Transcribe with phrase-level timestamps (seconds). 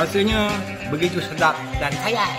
[0.00, 0.48] Rasanya
[0.88, 2.32] begitu sedap dan khayal.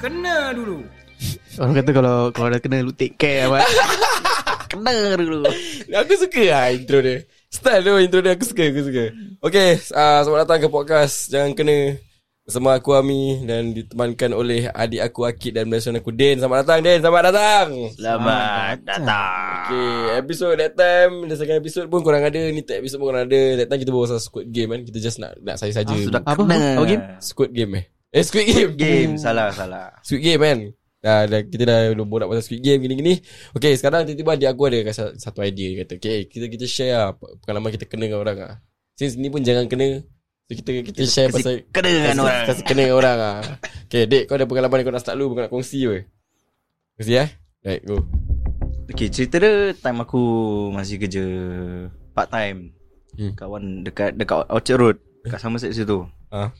[0.00, 0.88] Kena dulu.
[1.60, 3.60] Orang kata kalau kalau dah kena lu take care apa.
[4.72, 5.52] kena dulu.
[5.92, 9.04] Aku suka lah intro dia Style tu intro dia aku suka Aku suka
[9.40, 11.96] Okay uh, Selamat datang ke podcast Jangan kena
[12.48, 16.80] Bersama aku Ami Dan ditemankan oleh Adik aku Akid Dan friend aku Din Selamat datang
[16.80, 17.68] Din Selamat datang.
[17.92, 19.68] Selamat datang.
[19.68, 22.40] Okay Episode that time second episode pun korang ada.
[22.48, 23.40] Ni third episode pun korang ada.
[23.60, 24.80] That time kita bawa pasal Squid Game kan?
[24.80, 25.92] Kita just nak Nak saya saja.
[25.92, 26.40] Ah, sudah Apa?
[26.48, 26.56] kena.
[26.80, 27.02] Apa game?
[27.20, 27.84] Squid Game eh?
[28.16, 28.72] Eh Squid Game.
[28.80, 29.12] Game.
[29.20, 29.92] Salah salah.
[30.00, 30.58] Squid Game kan?
[31.04, 33.20] Dah, dah, kita dah dah borak pasal Squid Game gini-gini.
[33.60, 34.88] Okay sekarang tiba-tiba adik aku ada
[35.20, 35.76] satu idea.
[35.76, 37.12] Dia kata Okay kita kita share lah
[37.44, 38.56] Pengalaman kita kena dengan orang lah.
[38.96, 40.00] Since ni pun jangan kena
[40.48, 42.44] So kita kita share kasi pasal kena dengan kasi, orang.
[42.48, 43.36] Kasi kena dengan orang lah
[43.84, 46.08] Okay dek kau ada pengalaman yang kau nak start dulu Kau nak kongsi ke
[46.96, 47.28] Kongsi eh
[47.68, 48.00] Right go
[48.88, 50.20] Okay cerita dia time aku
[50.72, 51.20] masih kerja
[52.16, 52.72] part time.
[53.12, 53.36] Hmm.
[53.36, 54.96] Kawan dekat dekat Orchard Road,
[55.28, 56.08] dekat Somerset situ.
[56.32, 56.50] Ah,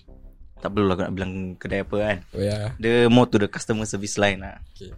[0.60, 2.16] Tak perlu lah aku nak bilang kedai apa kan.
[2.36, 4.60] Oh ya Dia more to the customer service line lah.
[4.76, 4.92] Okay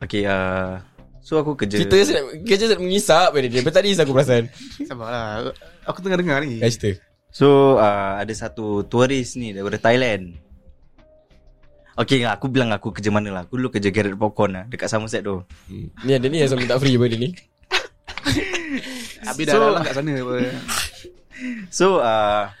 [0.00, 0.80] Okay uh,
[1.24, 4.44] So aku kerja Cerita saya nak Kerja saya nak mengisap Dia Daripada tadi aku perasan
[4.84, 5.56] Sabarlah.
[5.88, 6.60] Aku tengah dengar ni.
[6.60, 7.00] Kau cerita
[7.34, 10.38] So uh, ada satu turis ni daripada Thailand.
[11.98, 13.42] Okay aku bilang aku kerja mana lah.
[13.42, 15.42] Aku dulu kerja Garrett Popcorn lah dekat Somerset tu.
[15.66, 16.06] hmm.
[16.06, 17.34] Ni ada ni yang saya minta free pada ni
[19.26, 20.34] Habis dah So- dalam kat sana apa.
[21.74, 22.54] So uh,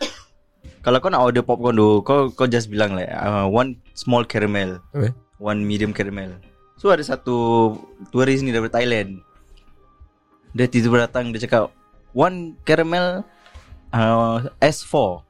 [0.82, 4.82] kalau kau nak order popcorn tu, kau kau just bilang like uh, one small caramel,
[4.90, 6.34] Apa one medium caramel.
[6.84, 7.36] So ada satu
[8.12, 9.24] turis ni daripada Thailand.
[10.52, 11.72] Dia tiba-tiba datang dia cakap
[12.12, 13.24] one caramel
[13.88, 15.24] uh, S4.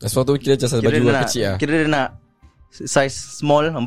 [0.00, 2.16] Sesuatu kira macam baju dia kecil lah Kira dia nak
[2.72, 3.84] size small 4.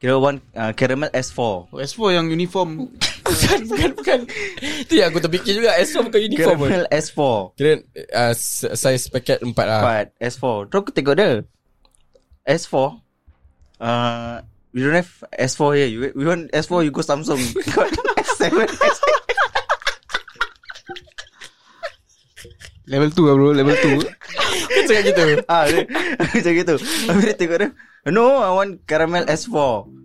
[0.00, 1.68] Kira one uh, caramel S4.
[1.68, 2.88] Oh, S4 yang uniform.
[3.32, 4.18] Bukan bukan bukan
[4.82, 7.20] Itu yang aku terfikir juga S4 bukan uniform pun Caramel S4.
[7.54, 7.72] Kira
[8.16, 8.34] uh,
[8.76, 11.28] size paket 4 lah 4 S4 Terus aku tengok dia
[12.44, 12.74] S4
[13.78, 14.36] uh,
[14.72, 15.88] We don't have S4 here.
[15.88, 17.40] You, We want S4 You go Samsung.
[17.76, 17.92] Got
[18.24, 19.08] S7 S7
[22.90, 24.04] Level 2 lah bro, level 2.
[24.68, 25.24] Kan cakap gitu.
[25.46, 25.86] Ah, dia,
[26.18, 26.74] Macam gitu.
[27.08, 27.70] Habis dia tengok dia
[28.10, 30.01] No I want caramel S4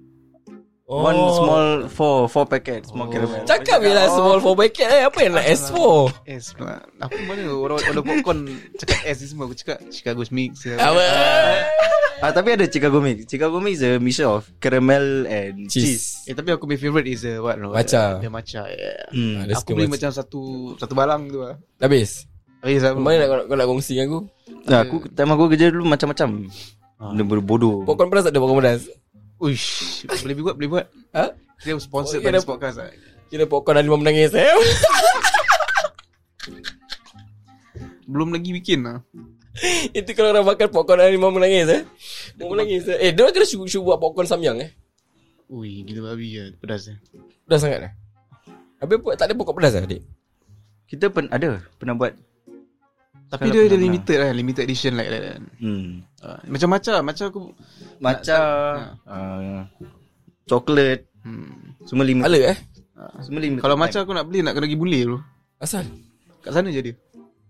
[0.88, 1.04] oh.
[1.04, 3.12] One small 4 4 packet Small oh.
[3.12, 5.78] caramel Cakap je lah small 4 paket eh Apa yang nak S4
[6.26, 6.80] S pula.
[7.04, 8.40] Apa mana orang order popcorn
[8.80, 10.64] cakap S ni semua aku cakap Chicago mix.
[10.66, 11.04] Apa
[12.24, 16.32] ah, Tapi ada Chicago Mix Chicago Mix is a mixture of Caramel and cheese, Cheese
[16.32, 17.62] Eh tapi aku punya favourite is uh, what?
[17.62, 17.76] no?
[17.76, 18.18] Matcha.
[18.18, 18.66] Dia matcha.
[18.72, 19.06] Yeah.
[19.14, 19.46] Hmm.
[19.54, 21.56] Aku beli macam satu satu barang tu lah.
[21.78, 22.26] Habis
[22.66, 22.98] Habis apa?
[22.98, 24.20] Mana nak, kau, nak, kongsi dengan aku
[24.68, 26.50] Nah, aku time aku kerja dulu macam-macam.
[26.98, 27.86] Benda bodoh.
[27.86, 28.90] Popcorn pedas ada popcorn pedas
[29.38, 30.86] Uish, boleh buat, boleh buat.
[31.14, 31.30] Ha?
[31.62, 32.90] Kita sponsor Oh, pada this podcast lah.
[33.28, 34.48] Kira popcorn ada lima menangis eh
[38.08, 39.04] Belum lagi bikin lah.
[39.98, 41.82] Itu kalau orang makan popcorn ada lima menangis eh
[42.38, 44.70] Mau menangis eh Eh dia kena syuk, syuk buat popcorn samyang eh
[45.50, 46.54] Ui, gila babi lah.
[46.62, 46.98] Pedas eh.
[47.50, 47.94] Pedas sangat eh
[48.80, 50.02] Habis tak ada popcorn pedas lah adik
[50.88, 52.14] Kita pen ada pernah buat.
[53.28, 54.32] Tapi dia ada limited lah.
[54.32, 55.42] Limited edition like that kan.
[55.58, 55.88] Hmm.
[56.18, 56.96] Uh, macam matcha.
[57.00, 57.52] Matcha aku...
[57.98, 58.44] Macam
[59.04, 59.62] uh,
[60.46, 61.76] coklat Hmm.
[61.84, 62.24] semua lima.
[62.24, 62.58] Ala eh
[63.20, 63.60] Semua lima.
[63.60, 65.20] Kalau matcha aku nak beli, nak kena pergi bule bro.
[65.60, 65.84] Asal
[66.40, 66.96] Kat sana je dia.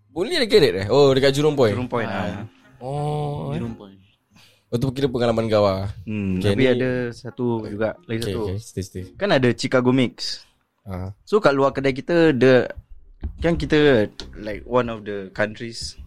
[0.10, 2.42] Boleh ada Garrett eh Oh dekat Jurong Point Turun point ah.
[2.80, 3.62] Oh eh.
[3.62, 4.02] Jurong Point.
[4.68, 8.34] Oh tu kira pengalaman kau lah Hmm, Okay, tapi ni- ada satu juga lagi Okay
[8.34, 8.42] satu.
[8.44, 10.42] okay stay stay Kan ada Chicago Mix.
[10.82, 11.14] Ah.
[11.22, 12.66] So kat luar kedai kita the
[13.38, 15.98] kan kita like one of the countries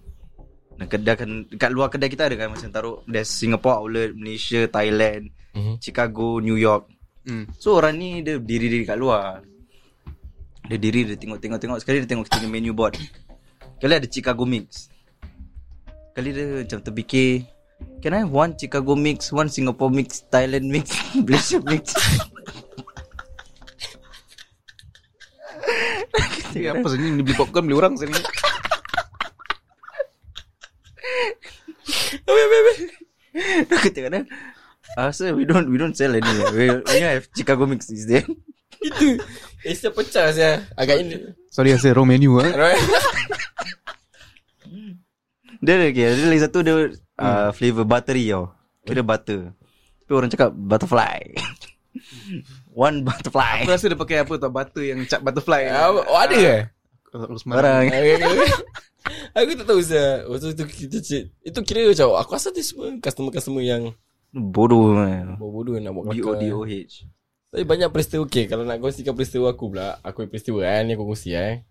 [0.80, 5.28] kedai kan kat luar kedai kita ada kan macam taruh there's Singapore outlet, Malaysia, Thailand,
[5.50, 5.82] Mhm.
[5.82, 6.88] Chicago, New York.
[7.26, 7.44] Hmm.
[7.60, 9.42] So orang ni dia diri diri kat luar.
[10.70, 12.96] Dia diri dia tengok-tengok-tengok sekali dia tengok kita punya menu board.
[13.82, 14.88] Kali ada Chicago mix.
[16.14, 17.44] Kali dia macam terfikir
[18.00, 20.92] Can I have one Chicago mix, one Singapore mix, Thailand mix,
[21.26, 21.92] Malaysia mix?
[26.50, 28.16] Eh, apa sebenarnya ni beli popcorn beli orang sini.
[33.70, 34.22] Aku tengok dia.
[34.98, 36.26] Ah, sir, we don't we don't sell any.
[36.50, 38.26] We, we have Chicago mix is there.
[38.80, 39.20] Itu
[39.60, 41.20] Eh saya pecah saya Agak ini
[41.52, 42.48] Sorry saya wrong menu ah.
[42.48, 42.80] Right
[45.60, 46.74] Dia ada okay, Dia lagi satu dia
[47.20, 48.56] uh, Flavor buttery tau
[48.88, 49.52] Kira butter
[50.08, 51.36] Tapi orang cakap Butterfly
[52.86, 53.66] One butterfly.
[53.66, 55.66] Aku rasa dia pakai apa tau butter yang cap butterfly.
[55.70, 56.56] Ah, Oh ada ke?
[57.10, 57.90] Aku semarang.
[57.90, 58.50] Orang Okay, okay.
[59.32, 62.92] Aku tak tahu saya Waktu itu kita cik Itu kira macam Aku rasa dia semua
[63.00, 63.82] Customer-customer yang
[64.30, 65.40] Bodoh man.
[65.40, 67.08] Bodoh-bodoh nak buat B-O-D-O-H
[67.50, 71.08] Tapi banyak peristiwa Okay kalau nak kongsikan peristiwa aku pula Aku peristiwa kan Ni aku
[71.08, 71.64] kongsi eh.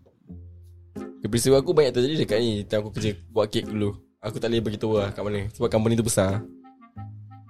[1.22, 3.94] Okay, Peristiwa aku banyak terjadi dekat ni Time aku kerja Buat kek dulu.
[4.20, 6.42] Aku tak boleh beritahu lah Kat mana Sebab company tu besar.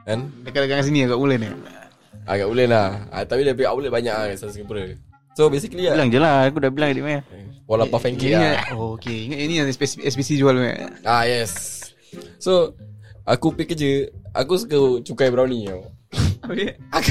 [0.05, 0.29] Kan?
[0.45, 1.51] Dekat-dekat sini agak ulen ni.
[2.31, 4.87] Agak boleh lah ah, Tapi dia punya outlet banyak lah Kat Singapura
[5.35, 7.21] So basically lah Bilang je lah Aku dah bilang dia meh.
[7.67, 9.27] Wala puff and cake Ini lah yang- Oh, okay.
[9.27, 10.71] Ingat ini yang SPC, SPC jual ni.
[11.03, 11.83] Ah yes
[12.39, 12.75] So
[13.23, 13.91] Aku pergi kerja
[14.33, 15.83] Aku suka cukai brownie tau
[16.47, 16.79] Okay.
[16.97, 17.11] Aku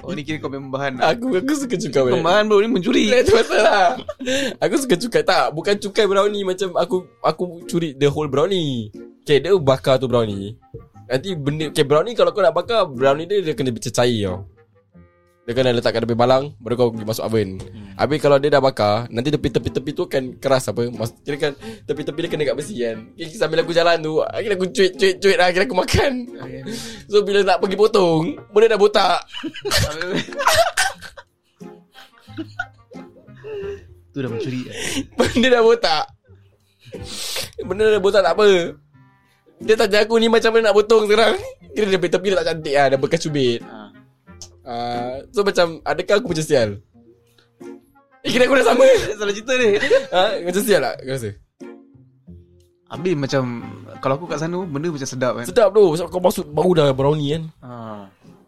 [0.00, 1.02] Oh, ni kira kau memang bahan.
[1.02, 3.10] Aku aku suka cukai brownie Pembahan bro, ni mencuri.
[3.12, 3.86] Itu pasal lah
[4.58, 9.44] Aku suka cukai Tak Bukan cukai brownie Macam aku Aku curi the whole brownie Okay
[9.44, 10.56] dia bakar tu brownie
[11.08, 14.44] Nanti benda Okay brownie kalau kau nak bakar Brownie dia Dia kena bercair tau.
[15.48, 17.56] Dia kena letak kat tepi balang Baru kau pergi masuk oven.
[17.56, 17.96] Hmm.
[17.96, 20.92] Habis kalau dia dah bakar Nanti tepi-tepi-tepi tu kan Keras apa.
[20.92, 21.52] Mas, Kira kan
[21.88, 23.08] Tepi-tepi dia kena kat besi kan.
[23.16, 26.12] Okay, Sambil aku jalan tu Akhirnya aku cuit-cuit-cuit lah Akhirnya aku makan.
[26.28, 26.62] Okay.
[27.10, 29.20] So bila nak pergi potong Benda dah botak.
[34.08, 34.60] Tu dah mencuri.
[35.14, 36.04] Benda dah botak.
[37.62, 38.74] Benda dah botak tak apa
[39.58, 41.34] Dia tanya aku ni macam mana nak potong sekarang
[41.74, 43.58] Kira dia tepi dia tak cantik lah Dah bekas cubit.
[43.66, 43.76] Ha.
[44.62, 46.70] uh, So macam Adakah aku macam sial?
[48.22, 48.86] Eh kira aku dah sama.
[49.18, 49.78] Salah cerita ni.
[50.14, 50.22] ha?
[50.42, 51.30] Macam sial tak Kau rasa?
[52.88, 53.42] Habis macam
[53.98, 55.44] kalau aku kat sana benda macam sedap kan.
[55.44, 57.42] Sedap tu Sebab kau masuk Baru dah brownie kan?
[57.66, 57.70] Ha.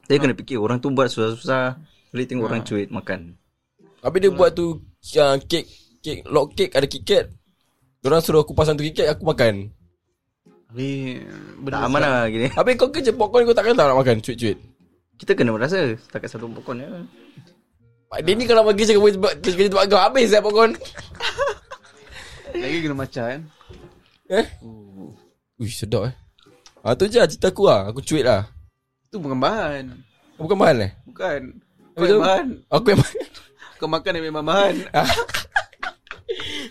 [0.06, 1.74] Saya kena fikir Orang tu buat susah-susah.
[2.14, 3.34] Boleh tengok orang cuit makan.
[4.00, 4.78] Habis dia buat tu
[5.18, 5.66] uh, Kek
[6.00, 7.26] Kek Log cake Ada KitKat
[8.00, 9.74] Diorang suruh aku pasang tu KitKat Aku makan
[10.70, 11.26] Habis
[11.58, 12.46] benda Tak aman lah gini.
[12.54, 14.22] Habis kau kerja popcorn Kau takkan tak nak makan?
[14.22, 14.56] Cuit-cuit
[15.18, 16.86] Kita kena merasa Setakat satu pokok ni
[18.22, 19.02] Dia ni kalau bagi cakap
[19.42, 19.98] Kerja tempat kau.
[19.98, 20.72] Habis lah popcorn.
[22.60, 23.40] Lagi kena macam kan.
[24.30, 24.46] Eh?
[25.62, 26.14] Ui sedap eh.
[26.82, 27.90] Ah tu je lah cerita aku lah.
[27.90, 28.46] Aku cuit lah.
[29.10, 29.90] Tu bukan bahan.
[30.34, 30.92] Kau bukan mahal eh?
[31.06, 31.40] Bukan.
[31.94, 32.46] Kau yang bahan.
[32.72, 33.18] Aku yang mahal
[33.78, 34.74] Kau makan yang memang bahan.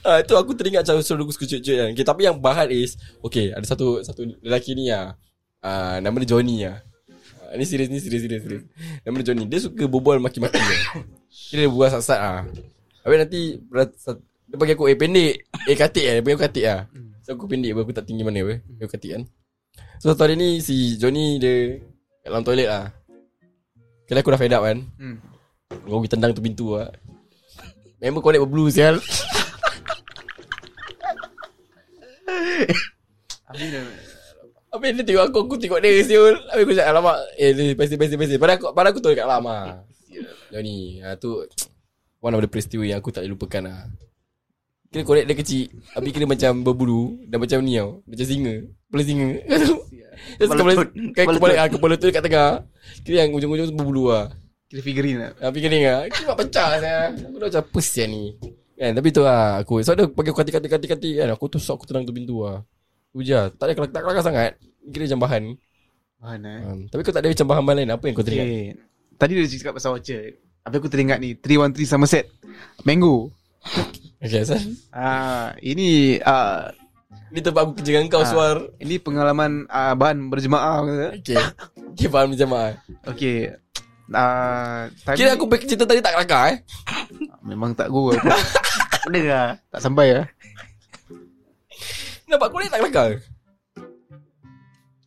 [0.09, 1.89] Ah, Tu aku teringat macam Suruh aku cuit-cuit kan.
[1.93, 5.13] Okay, Tapi yang bahan is Okay ada satu Satu lelaki ni ah,
[6.01, 6.81] Nama dia Johnny ah,
[7.53, 8.63] Ni serius ni serius serius serius.
[9.01, 9.43] Nama dia Johnny.
[9.49, 11.01] Dia suka berbual maki-maki lah.
[11.49, 12.45] Kira dia berbual sat-sat lah
[13.05, 13.41] Habis nanti
[14.49, 15.33] Dia bagi aku Eh pendek.
[15.69, 16.81] Eh katik Dia bagi aku katik lah
[17.25, 19.23] So aku pendek Aku tak tinggi mana apa Dia katik kan.
[20.01, 21.77] So satu hari ni Si Johnny dia
[22.25, 22.93] Kat dalam toilet lah
[24.09, 24.81] Kira aku dah fed up kan.
[24.97, 25.21] Hmm.
[25.69, 26.89] Kau pergi tendang tu pintu lah
[28.01, 28.97] Member connect berblue sial
[33.49, 33.87] Dah.
[34.69, 36.37] Habis dia tengok aku Aku tengok dia siul.
[36.53, 39.25] Habis aku cakap Alamak Eh dia pasti pasti pasti Pada aku, pada aku tu dekat
[39.25, 39.81] lama
[40.53, 41.29] Johnny ha, Tu
[42.21, 43.89] One of the peristiwa yang aku tak boleh lupakan lah
[44.89, 48.05] Kira korek dia kecil Habis kira macam berbulu Dan macam ni tau.
[48.05, 48.55] Macam singa
[48.89, 49.29] Kepala singa.
[50.37, 50.89] Terus Kepala kepala tut.
[51.13, 52.49] Kepala, Kepala ah, kepala tu dekat tengah.
[53.05, 54.33] Kira yang ujung-ujung berbulu lah
[54.69, 55.31] Kira figurine lah.
[55.41, 58.37] Habis kira lah Kira pecah saya Aku dah macam apa sial ni
[58.79, 60.87] Kan tapi tu lah aku So dia bagi aku kati-kati-kati
[61.17, 62.63] kan Aku tu sok aku tenang tu pintu lah
[63.11, 64.51] Tu je Tak ada kelak- tak kelakar sangat
[64.87, 65.43] Kira macam bahan
[66.17, 66.59] Bahan eh.
[66.63, 68.65] um, Tapi kau tak ada macam bahan-bahan lain Apa yang kau teringat Okay.
[69.19, 70.31] Tadi dia cakap pasal Orchard.
[70.63, 72.31] Habis aku teringat ni 313 Somerset.
[72.81, 73.35] Mango.
[74.17, 74.59] Okay asal
[74.89, 76.71] Ah, ini ah
[77.29, 78.27] Ni tempat aku kerja dengan kau Ah.
[78.27, 81.07] suar ini pengalaman ah, bahan berjemaah kata.
[81.19, 81.39] Okay
[81.93, 83.51] Okay faham macam mana Okey.
[84.09, 86.57] Ah, tadi Kira aku cerita tadi tak kelakar eh
[87.41, 88.11] memang tak go
[89.09, 90.29] Aku dengar tak sampai ah.
[92.29, 93.17] Nampak ni tak kelakar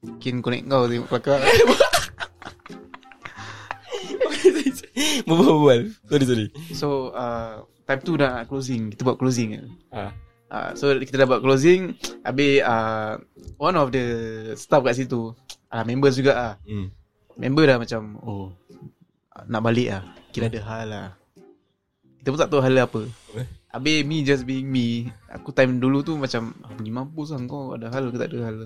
[0.02, 1.38] Mungkin connect kau tengok kelakar.
[5.30, 10.10] Berbual Sorry sorry So uh, Time tu dah closing Kita buat closing kan ah.
[10.50, 11.94] uh, So kita dah buat closing
[12.26, 13.22] Habis uh,
[13.54, 14.02] One of the
[14.58, 15.30] Staff kat situ
[15.70, 16.54] uh, Members juga ah.
[16.66, 16.90] hmm.
[17.38, 18.50] Member dah macam Oh
[19.46, 20.02] Nak balik lah
[20.34, 21.06] Kira ada hal lah
[22.18, 23.06] Kita pun tak tahu hal apa
[23.38, 23.61] Eh?
[23.72, 25.08] Habis me just being me.
[25.32, 28.38] Aku time dulu tu macam ah, Pergi mampus lah kau Ada hal ke tak ada
[28.44, 28.56] hal?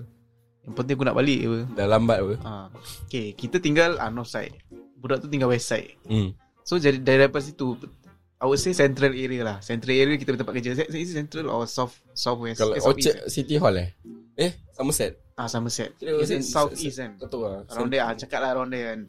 [0.67, 1.59] Yang penting aku nak balik apa.
[1.79, 2.33] Dah lambat apa?
[2.43, 2.67] Uh,
[3.07, 4.51] Okay Kita tinggal uh, North side.
[4.99, 5.95] Budak tu tinggal west side.
[6.03, 6.35] Hmm.
[6.67, 7.79] So jadi dari daripada situ
[8.37, 9.57] I would say central area lah.
[9.63, 10.75] Central area kita tempat kerja.
[10.75, 12.59] Is it central or south Southwest?
[12.59, 13.95] Kalau eh, Orchard City Hall eh?
[14.35, 15.15] Eh Somerset.
[15.39, 15.95] Ah Somerset.
[15.95, 17.15] Kira Is it southeast se- kan?
[17.15, 18.99] Tahu lah Around there ah, Cakap lah around there kan?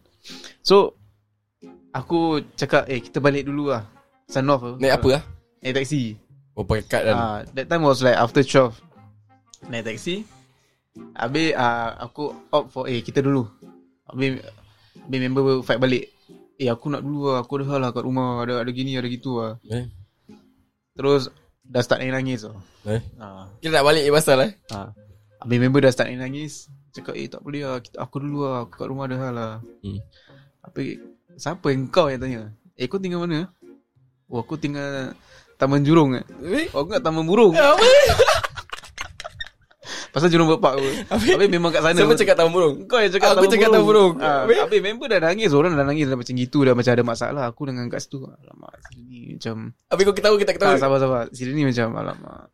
[0.62, 0.94] So
[1.90, 3.82] Aku cakap Eh kita balik dulu lah.
[4.30, 5.22] Sun off Naik apa lah
[5.62, 6.14] Naik taxi.
[6.58, 8.74] Oh pakai kad kan ah, That time was like after 12
[9.70, 10.26] Naik taxi.
[11.14, 13.46] Habis ah, Aku opt for Eh kita dulu.
[14.10, 14.42] Habis
[15.06, 16.10] Habis member fight balik.
[16.58, 17.42] Eh aku nak dulu lah.
[17.42, 18.42] Aku ada hal lah kat rumah.
[18.42, 19.58] Ada ada gini ada gitu lah.
[19.70, 19.86] Eh?
[20.94, 21.30] Terus
[21.68, 22.56] Dah start nangis-nangis tau
[22.88, 23.04] Eh?
[23.20, 24.52] Ah, Kira nak balik je pasal eh?
[24.72, 24.88] Ah.
[25.44, 26.66] Habis member dah start nangis.
[26.96, 27.78] Cakap eh tak boleh lah.
[27.84, 28.64] Kita, Aku dulu lah.
[28.64, 29.54] Aku kat rumah ada hal lah.
[29.84, 30.00] Hmm.
[30.64, 30.80] Apa
[31.38, 32.10] Siapa yang kau?
[32.10, 32.42] yang tanya.
[32.74, 33.46] Eh kau tinggal mana?
[34.28, 35.14] Oh aku tinggal
[35.58, 36.24] Taman Jurong eh
[36.70, 37.82] Oh aku kat Taman Burung Apa?
[40.08, 42.74] Pasal Jurong Bird Park apa Habis memang kat sana Siapa cakap tamu burung?
[42.84, 44.12] Kau yang cakap Aku cakap Taman Burung.
[44.16, 44.56] ha, Habis?
[44.62, 47.66] Habis member dah nangis Orang dah nangis dah macam gitu Dah macam ada masalah Aku
[47.66, 50.70] dengan kat situ Alamak Sini macam Habis kau ketawa kita ketawa.
[50.70, 52.48] Tak sabar-sabar Sini ni macam Alamak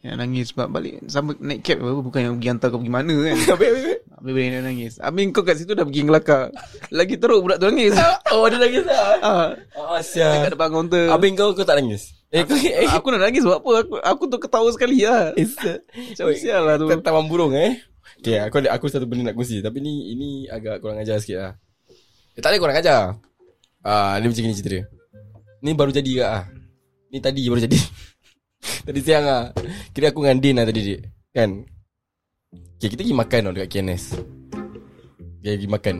[0.00, 3.14] Yang nangis sebab balik Sama naik cab apa Bukan yang pergi hantar kau pergi mana
[3.16, 3.68] kan Habis habis.
[3.70, 3.98] habis.
[4.12, 6.42] Habis boleh nak nangis Habis kau kat situ dah pergi ngelakar
[6.90, 7.96] Lagi teruk budak tu nangis
[8.32, 9.00] Oh dia nangis lah.
[9.18, 9.32] ha,
[9.74, 10.28] Oh Kat sia.
[10.46, 12.12] depan kaunter Habis kau kau tak nangis?
[12.32, 12.88] Eh kau eh.
[12.88, 16.88] Aku nak nangis sebab apa Aku, aku tu ketawa sekali lah Macam sial lah tu
[17.04, 17.76] taman burung eh.
[18.22, 21.38] Okay, aku ada aku satu benda nak kongsi tapi ni ini agak kurang ajar sikit
[21.42, 21.52] lah.
[22.38, 23.18] Eh, tak ada kurang ajar.
[23.82, 24.84] Ah, ni macam ni cerita dia.
[25.58, 26.44] Ni baru jadi ke ah.
[27.10, 27.78] Ni tadi baru jadi.
[28.86, 29.44] tadi siang ah.
[29.90, 31.00] Kira aku dengan Din lah tadi dik.
[31.34, 31.50] Kan?
[32.78, 34.04] Okay, kita pergi makan tau dekat KNS.
[35.42, 35.96] Kita pergi makan.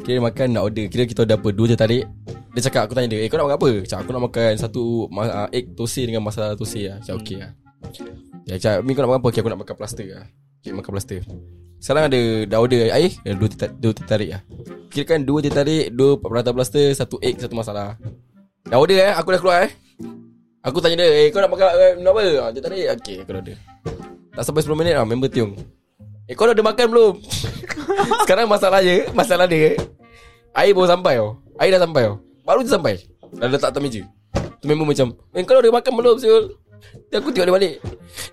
[0.00, 0.88] Kira makan nak order.
[0.88, 1.48] Kira kita order apa?
[1.52, 2.04] Dua je tarik.
[2.52, 4.82] Dia cakap aku tanya dia, "Eh, kau nak makan apa?" Cakap aku nak makan satu
[5.20, 7.00] ah, egg tosi dengan masala tosi lah.
[7.00, 7.52] Cakap okey lah.
[8.44, 10.24] Ya, cakap, "Mi kau nak makan apa?" Okay, aku nak makan plaster lah.
[10.60, 11.20] Okay, makan plaster.
[11.82, 14.42] Sekarang ada dah order air, ada dua teh tarik lah.
[14.92, 17.96] Kira kan dua teh tarik, dua prata plaster, satu egg, satu masala.
[18.68, 19.72] Dah order eh, aku dah keluar eh.
[20.62, 22.86] Aku tanya dia, "Eh, kau nak makan eh, nak apa?" Ah, teh tarik.
[23.00, 23.56] Okey, aku dah order.
[24.32, 25.58] Tak sampai 10 minit lah, member tiung.
[26.30, 27.14] Eh, kau dah ada makan belum?
[28.22, 29.74] Sekarang masalahnya, masalah dia,
[30.54, 31.42] air baru sampai tau.
[31.58, 32.14] Air dah sampai tau.
[32.46, 32.94] Baru je sampai.
[33.34, 34.02] Dah letak atas meja.
[34.62, 36.54] Tu member macam, "Eh, kau dah ada makan belum, Syul?"
[37.08, 37.74] Dia aku tengok dia balik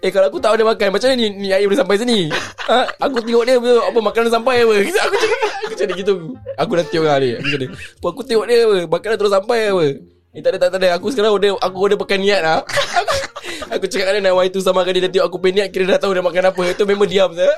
[0.02, 2.34] Eh kalau aku tak ada makan Macam mana ni, ni air boleh sampai sini
[2.66, 2.90] ha?
[3.08, 4.74] Aku tengok dia Apa makanan sampai apa
[5.06, 6.14] Aku cakap Aku cakap gitu
[6.58, 9.60] Aku dah tiup lah dia Aku cakap apa, Aku tengok dia apa Makanan terus sampai
[9.70, 9.86] apa
[10.34, 12.66] Eh tak ada tak, tak ada Aku sekarang order Aku order pakai niat lah
[13.00, 13.09] Aku,
[13.80, 16.12] aku cakap dia Nak itu sama kan dia tengok aku punya niat Kira dah tahu
[16.12, 16.62] dia makan apa.
[16.70, 17.56] Itu memang diam saya.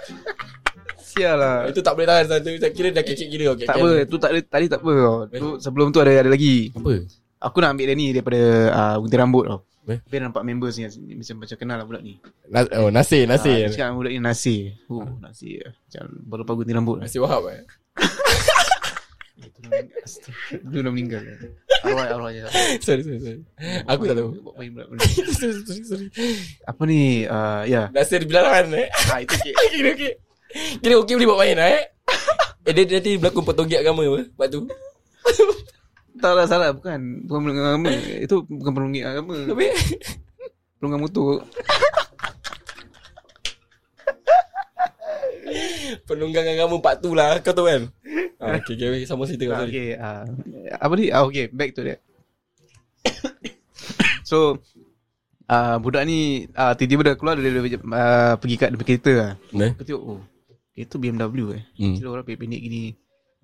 [1.02, 1.68] Sial lah.
[1.68, 3.58] Itu tak boleh tahan satu Kira dah kecil gila.
[3.58, 4.94] Okay, Tak apa Tu tak ada Tadi tak apa.
[5.28, 6.70] Tu Sebelum tu ada ada lagi.
[6.72, 6.94] Apa?
[7.42, 8.40] Aku nak ambil dia ni Daripada
[8.72, 9.60] uh, Gunting rambut tau.
[9.90, 9.98] Eh?
[10.08, 10.86] Dia nampak members ni
[11.18, 12.22] Macam macam kenal lah budak ni.
[12.48, 14.56] Nas, Oh nasi Ah, Nasi dia cakap budak ni nasi
[14.88, 16.98] Oh nasi Macam baru lepas gunting rambut.
[17.02, 17.66] Nasi wahab eh
[19.42, 21.22] Itu dah meninggal.
[21.24, 21.50] Meninggal
[21.82, 22.42] Arwah arwah je
[22.86, 23.40] Sorry sorry sorry.
[23.90, 24.30] Aku tak tahu.
[24.58, 24.72] Main
[25.38, 26.08] sorry, sorry, sorry.
[26.70, 27.26] Apa ni?
[27.26, 27.90] Uh, Ya.
[27.90, 28.88] Nasi di bilangan eh?
[29.10, 30.12] Ah, Itu okay Kira okey.
[30.80, 31.84] Kira okey boleh buat main lah eh.
[32.62, 34.22] Eh dia, nanti berlakon petonggi agama apa?
[34.30, 34.60] Lepas tu.
[36.22, 36.70] Tak lah salah.
[36.78, 37.26] Bukan.
[37.26, 37.90] Bukan pelunggang agama.
[38.22, 39.36] Itu bukan pelunggang agama.
[39.50, 39.66] Tapi
[40.78, 41.42] Pelunggang motor
[46.04, 47.40] penunggang agama part tu lah.
[47.40, 47.82] Kau tahu kan?
[48.38, 49.72] Ah, okay, okay, sama cerita kau Ah, sorry.
[49.72, 50.24] Okay uh,
[50.76, 52.02] Apa ni ah, Okay back to that
[54.26, 54.58] So
[55.46, 59.32] uh, Budak ni uh, Tiba-tiba dah keluar Dia, dia, uh, pergi kat depan kereta lah
[59.54, 59.70] Nah.
[59.74, 60.20] Aku tengok oh
[60.74, 61.94] Itu BMW eh Hmm.
[61.94, 62.84] Kira orang pendek-pendek gini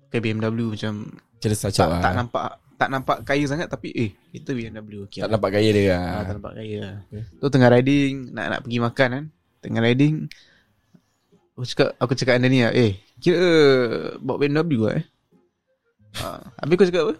[0.02, 0.92] Pakai BMW macam
[1.38, 2.00] Cara tak, lah.
[2.02, 5.84] tak nampak Tak nampak kaya sangat Tapi eh Itu BMW okay, Tak nampak gaya dia
[5.88, 6.02] lah.
[6.02, 6.94] ah, Tak nampak kaya lah
[7.38, 9.24] Tu tengah riding Nak nak pergi makan kan
[9.62, 10.14] Tengah riding
[11.58, 13.50] Aku cakap Aku cakap dengan dia ni lah Eh Kira
[14.22, 15.04] Bawa BMW lah eh?
[16.22, 17.14] Ah, Habis kau cakap apa?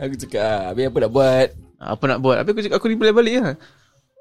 [0.00, 1.48] Aku cakap, ah, habis apa nak buat?
[1.76, 2.36] Ah, Apa nak buat?
[2.40, 3.52] Habis aku cakap Aku reply balik lah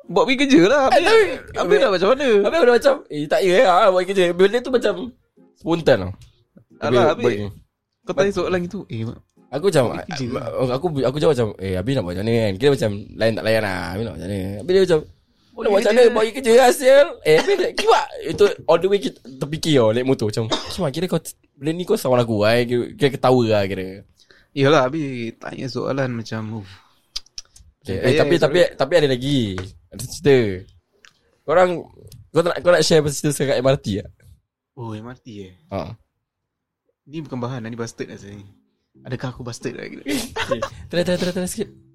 [0.04, 0.92] Buat pergi kerja lah.
[0.92, 2.28] Habis, tapi- habis dah macam mana?
[2.44, 4.24] Habis aku dah macam, eh tak ya ah, buat kerja.
[4.36, 4.94] Benda tu macam
[5.56, 6.12] spontan tau.
[6.84, 7.48] Alah, habis-
[8.04, 9.08] Kau tanya soalan itu Eh
[9.48, 10.26] Aku macam aku,
[10.68, 12.52] aku aku jawab macam Eh Habis nak buat macam mana kan?
[12.60, 14.40] Kira macam Lain tak layan lah Habis nak buat macam mana?
[14.60, 15.00] Habis dia macam
[15.54, 17.38] Buat macam mana pergi kerja hasil Eh
[17.78, 21.22] Kira Itu all the way kita terfikir tau Naik motor macam Cuma kira kau
[21.54, 24.02] Benda ni kau sawan aku lah Kira, kira ketawa lah kira
[24.58, 26.68] Yalah habis Tanya soalan macam uh.
[27.86, 28.02] okay.
[28.02, 29.54] Eh, eh, tapi, eh, tapi tapi ada lagi
[29.94, 30.38] Ada cerita
[31.46, 31.86] Korang
[32.34, 34.10] Kau nak, kau nak share pasal cerita kat MRT tak?
[34.74, 35.94] Oh MRT eh Ha.
[37.06, 38.42] Ni bukan bahan Ni busted lah saya
[39.06, 40.02] Adakah aku busted lah kira?
[40.02, 40.62] Okay.
[40.90, 41.93] Try try try try sikit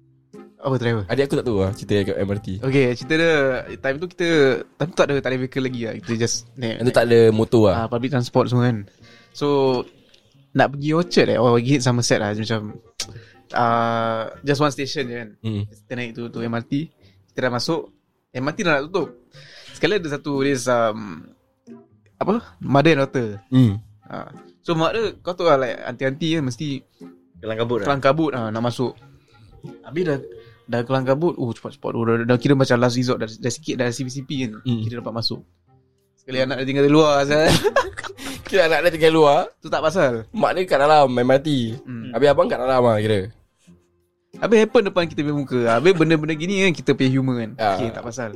[0.59, 1.03] Apa driver?
[1.07, 3.33] Adik aku tak tahu lah Cerita kat MRT Okay cerita dia
[3.79, 4.27] Time tu kita
[4.75, 5.93] Time tu tak ada Tak ada vehicle lagi lah.
[6.03, 7.75] Kita just naik, tu tak ada motor lah.
[7.79, 8.77] Ah, Public transport semua kan.
[9.31, 9.47] So
[10.51, 12.75] Nak pergi Orchard eh Or pergi Somerset lah Macam
[13.55, 15.29] uh, Just one station je kan.
[15.39, 15.63] Hmm.
[15.63, 16.71] Kita naik tu, tu MRT
[17.31, 17.81] Kita dah masuk
[18.35, 19.07] MRT dah nak tutup.
[19.71, 21.23] Sekali ada satu This um,
[22.19, 22.59] Apa?
[22.59, 23.27] Mother and daughter.
[23.47, 23.79] Hmm.
[24.11, 24.27] uh,
[24.59, 26.83] So mak dia Kau tahu lah like Aunty-aunty kan Mesti
[27.39, 27.85] Kelang kabut lah.
[27.87, 28.91] Kelang kabut ah, Nak masuk.
[29.87, 30.19] Habis dah
[30.69, 33.81] Dah kelang kabut Oh cepat-cepat oh, dah, dah kira macam last resort Dah, dah sikit
[33.81, 34.51] dah CP-CP kan.
[34.61, 34.85] Hmm.
[34.85, 35.41] Kira dapat masuk.
[36.13, 37.49] Sekali anak dia tinggal di luar asal.
[38.49, 39.49] Kira anak dia tinggal luar.
[39.57, 40.29] Tu tak pasal?
[40.29, 41.49] Mak dia kat dalam MRT
[41.81, 42.13] hmm.
[42.13, 43.33] Habis abang kat dalam lah kira.
[44.37, 45.59] Habis happen depan kita punya muka.
[45.73, 47.51] Habis benda-benda gini kan Kita punya humor kan.
[47.57, 47.81] Ah.
[47.81, 48.29] Okay tak pasal.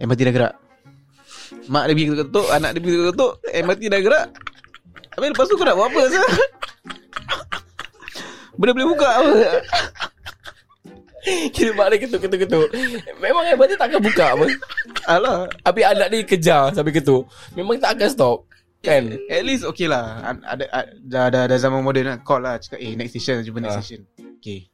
[0.00, 0.54] MRT dah gerak.
[1.68, 3.32] Mak dia pergi ketuk-ketuk Anak dia pergi ketuk-ketuk.
[3.44, 4.26] MRT dah gerak.
[5.10, 6.28] Habis lepas tu kau nak buat apa sah?
[8.60, 9.32] Benda boleh buka apa
[11.54, 12.66] Kira mak dia ketuk-ketuk-ketuk
[13.18, 14.46] Memang kan Berarti takkan buka apa.
[15.04, 15.38] Alah.
[15.62, 17.28] Habis anak dia kejar Sampai ketuk.
[17.52, 18.38] Memang tak akan stop
[18.80, 19.12] Kan?
[19.26, 20.24] At least okay lah.
[20.24, 23.40] Ad- Ada ad- dah, dah, dah zaman moden lah Call lah Cakap eh next station
[23.40, 23.78] Jumpa next Ah.
[23.78, 24.00] station
[24.36, 24.66] Okay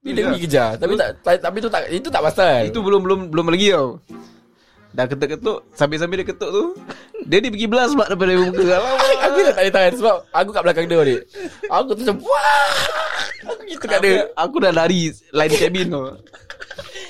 [0.00, 0.68] Dia pergi kejar?
[0.74, 2.66] Tapi tak ta- Tapi tu tak Itu tak pasal.
[2.66, 4.02] Itu belum belum belum lagi tau
[4.96, 6.64] Dah ketuk-ketuk Sambil-sambil dia ketuk tu
[7.28, 8.64] Dia ni pergi belas mak daripada muka.
[8.64, 11.14] Alamak Aku dah tak boleh tahan Sebab Aku kat belakang dia ni
[11.68, 12.72] Aku tu macam Wah!
[13.48, 14.14] Aku gitu kat dia.
[14.32, 16.02] Aku dah lari Line cabin tu.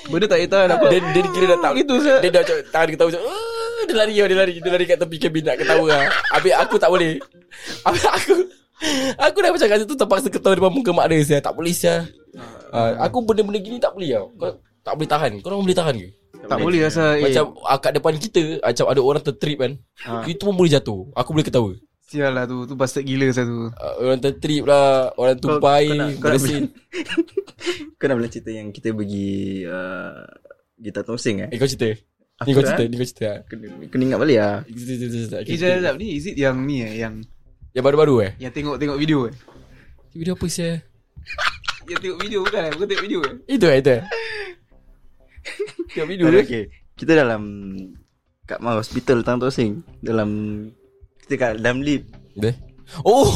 [0.09, 0.85] Benda tak boleh tahan aku.
[0.91, 3.79] Dia, dia kira dah tak Gitu saya Dia dah macam Tangan dia ketawa macam "Ah,"
[3.87, 5.85] Dia lari Dia lari Dia lari kat tepi kabin Nak ketawa.
[5.87, 6.03] Lah
[6.35, 7.11] Habis aku tak boleh.
[7.87, 8.33] Habis aku
[9.19, 12.07] Aku dah macam kat situ Terpaksa ketawa depan muka mak dia saya Tak boleh saya
[12.75, 14.27] uh, Aku benda-benda gini tak boleh tau.
[14.35, 15.31] Kau tak boleh tahan.
[15.43, 16.09] Kau orang boleh tahan ke
[16.39, 19.71] Tak boleh rasa eh, Macam ah, kat depan kita Macam ada orang tertrip kan
[20.01, 20.23] Ah.
[20.23, 21.11] Itu pun boleh jatuh.
[21.11, 21.73] Aku boleh ketawa.
[22.05, 25.93] Sial lah tu Tu bastard gila satu uh, Orang tertrip lah Orang tumpah kau air
[25.93, 26.63] nak- kau nak Bersin
[27.97, 29.29] Kau nak boleh cerita yang kita pergi
[29.63, 30.25] uh,
[30.75, 31.49] Gitar tongsing eh?
[31.49, 31.93] Eh kau cerita.
[31.93, 32.01] Ni
[32.39, 33.31] Aku kau cerita Ni kau cerita.
[33.45, 35.37] Kena, kena ingat balik lah Cerita, cerita, cerita.
[35.43, 36.93] Eh jap jap ni Is it yang ni eh?
[36.97, 37.13] Yang
[37.71, 38.31] Yang baru-baru eh?
[38.39, 39.33] Yang tengok-tengok video eh?
[40.09, 40.73] Video apa sih
[41.91, 42.71] Yang tengok video bukan eh?
[42.73, 43.35] Bukan tengok video eh?
[43.45, 44.03] Itu eh itu eh
[45.89, 46.45] Tengok video okay, dia.
[46.45, 46.63] okay.
[46.93, 47.41] Kita dalam
[48.45, 50.29] Kat mana hospital Tang Tongsing Dalam
[51.25, 52.09] Kita kat dalam lift.
[52.37, 52.53] Deh.
[53.05, 53.29] Oh!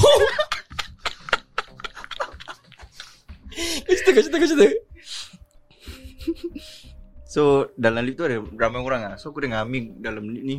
[3.83, 4.67] Kau cerita kau cerita kau cerita?
[7.29, 7.41] So
[7.77, 9.15] dalam lift tu ada ramai orang lah.
[9.17, 10.57] So aku dengan Amin dalam lift ni.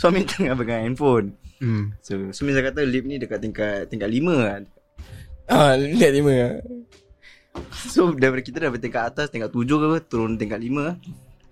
[0.00, 1.36] So Amin tengah pegang handphone.
[1.60, 1.92] Hmm.
[2.00, 4.64] So So Min kata lift ni dekat tingkat Tingkat 5 lah.
[5.52, 6.32] Ah, lihat lima.
[6.32, 6.54] Ah.
[7.92, 10.96] So daripada kita daripada tingkat atas Tingkat 7 ke apa Turun tingkat 5 lah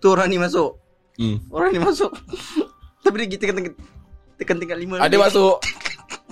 [0.00, 0.80] Tu orang ni masuk.
[1.20, 1.36] Hmm.
[1.52, 2.08] Orang ni masuk.
[3.04, 3.76] Tapi dia kita tekan,
[4.40, 5.60] tekan tingkat 5 Ah, dia masuk.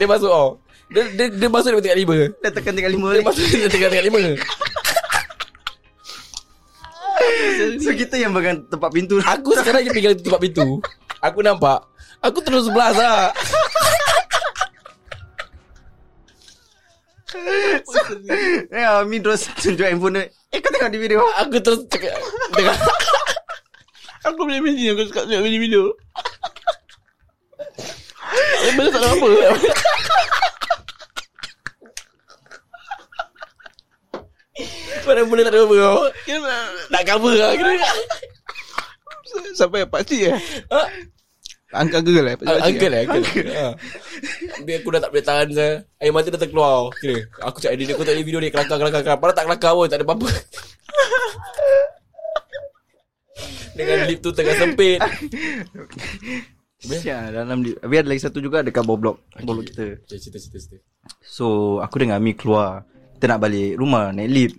[0.01, 0.51] Dia masuk oh.
[0.89, 2.15] Dia, dia, dia masuk dia tingkat lima.
[2.41, 4.21] Dia tekan tingkat 5 Dia masuk dia tingkat tingkat lima.
[7.83, 9.21] So kita yang pegang tempat pintu.
[9.21, 10.81] Aku sekarang je pegang tempat pintu.
[11.21, 11.85] Aku nampak.
[12.23, 13.31] Aku terus sebelah lah
[18.75, 21.23] Eh Amin terus tunjuk handphone Eh kau tengok di video.
[21.45, 22.17] Aku terus cakap
[22.57, 22.75] Tengok
[24.29, 25.83] Aku boleh imagine Aku cakap tengok video
[28.69, 29.29] Eh benda tak ada apa
[35.09, 36.01] Mana benda tak ada apa kau
[36.93, 37.73] Nak cover lah kira
[39.57, 40.37] Sampai pakcik eh
[40.69, 40.83] Ha?
[41.69, 43.49] Angkat girl eh Ah, pakcik Uncle eh uncle.
[43.53, 43.69] Ha.
[44.65, 45.73] Dia aku dah tak boleh tahan saya.
[46.01, 46.89] Air mata dah terkeluar.
[46.97, 47.29] Kira.
[47.45, 49.17] Aku cakap dia aku tengok video dia kelakar kelakar kelakar.
[49.21, 50.29] Padahal tak kelakar pun tak ada apa-apa.
[53.79, 54.99] Dengan lift tu tengah sempit.
[56.79, 59.99] Sial dalam lift Habis ada lagi satu juga Dekat bawah blok Bawah blok kita.
[60.07, 60.79] Okay, cerita cerita cerita.
[61.27, 62.87] So aku dengan Amin keluar.
[63.19, 64.57] Kita nak balik rumah Naik lift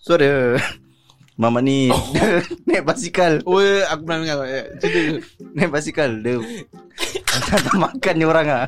[0.00, 0.56] So ada
[1.40, 3.40] Mama ni dia Naik basikal.
[3.48, 4.36] Oh aku pernah dengar.
[4.48, 5.00] Eh, Cerita
[5.56, 6.10] Naik basikal.
[6.20, 6.36] Dia
[7.24, 8.66] Tak makan ni orang ah.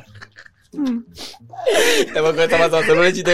[2.13, 3.33] Eh kau sama sama sebelum cerita?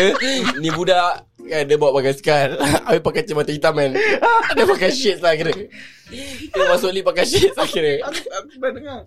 [0.59, 2.53] Ni budak kan dia bawa pakai skal
[2.87, 3.91] Habis pakai cermin hitam kan
[4.53, 5.49] Dia pakai shades lah kira.
[6.53, 8.05] Dia masuk lift pakai shades lah kira.
[8.05, 8.99] Aku, aku pernah dengar.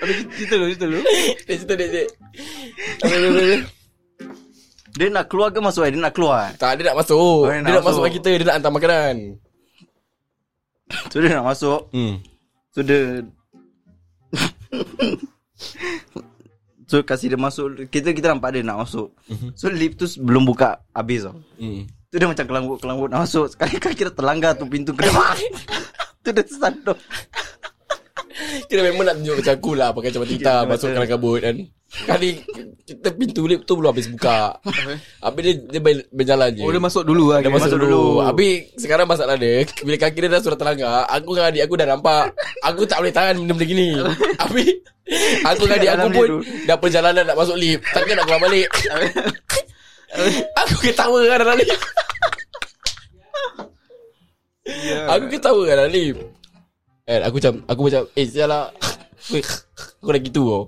[0.00, 1.00] Habis cerita dulu Cerita dulu.
[1.44, 2.04] Dia cerita dia dia
[3.04, 3.60] habis.
[4.90, 5.90] Dia nak keluar ke masuk eh?
[5.94, 7.46] Dia nak keluar Tak dia nak masuk.
[7.46, 8.02] Dia Dia, nak nak masuk masuk.
[8.02, 9.16] dengan kita Dia nak hantar makanan.
[11.10, 11.80] So dia nak masuk.
[11.94, 12.14] Hmm.
[12.74, 12.98] So dia
[16.90, 19.14] So kasih dia masuk Kita kita nampak dia nak masuk.
[19.54, 21.38] So lift tu belum buka Habis tau.
[21.62, 23.46] Hmm Tu dia macam kelanggut-kelanggut nak masuk.
[23.54, 25.38] Sekali kali kita terlanggar tu pintu ke depan
[26.26, 26.98] Tu dia tersandung
[28.66, 30.70] Kira memang nak tunjuk macam aku lah Pakai cermin hitam Betul.
[30.74, 31.56] Masuk kalang kabut kan
[32.00, 32.30] Kali
[32.82, 34.56] Kita pintu lift tu belum habis buka.
[35.20, 36.62] Habis dia Dia ber- berjalan je.
[36.62, 37.90] Oh dia masuk dulu lah Dia masuk, masuk dulu.
[37.90, 38.22] dulu.
[38.22, 41.86] Habis sekarang masalah dia Bila kaki dia dah sudah terlanggar Aku dengan adik aku dah
[41.88, 42.24] nampak.
[42.62, 43.88] Aku tak boleh tahan benda-benda gini.
[44.38, 44.68] Habis
[45.44, 46.28] Aku dengan adik aku pun
[46.64, 47.82] Dah perjalanan nak masuk lift.
[47.86, 48.68] Takkan nak keluar balik.
[50.56, 51.82] Aku ketawa kan dalam lift.
[55.08, 56.20] Aku ketawa kan dalam lift.
[57.04, 58.50] Eh aku macam Aku macam Eh sial
[59.28, 59.44] Weh,
[60.00, 60.62] Aku dah gitu tau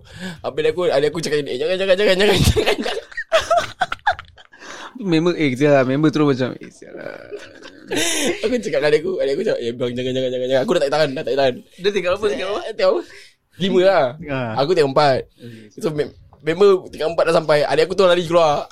[0.44, 2.96] Habis aku Adik aku cakap Eh jangan jangan jangan jangan jangan, jangan.
[5.02, 5.82] Member eh sial lah.
[5.88, 7.16] Member terus macam Eh sial lah.
[8.44, 10.62] Aku cakap dengan adik aku Adik aku cakap Eh bang jangan jangan jangan, jangan.
[10.62, 11.54] Aku dah tak tahan Dah tak tahan.
[11.80, 12.60] Dia tinggal apa Tinggal apa?
[12.76, 13.02] Tengok apa?
[13.60, 14.06] Lima lah.
[14.32, 14.52] Ah.
[14.64, 15.20] Aku tengok empat.
[15.76, 18.68] So mem- member tinggal empat dah sampai Adik aku tu lari keluar.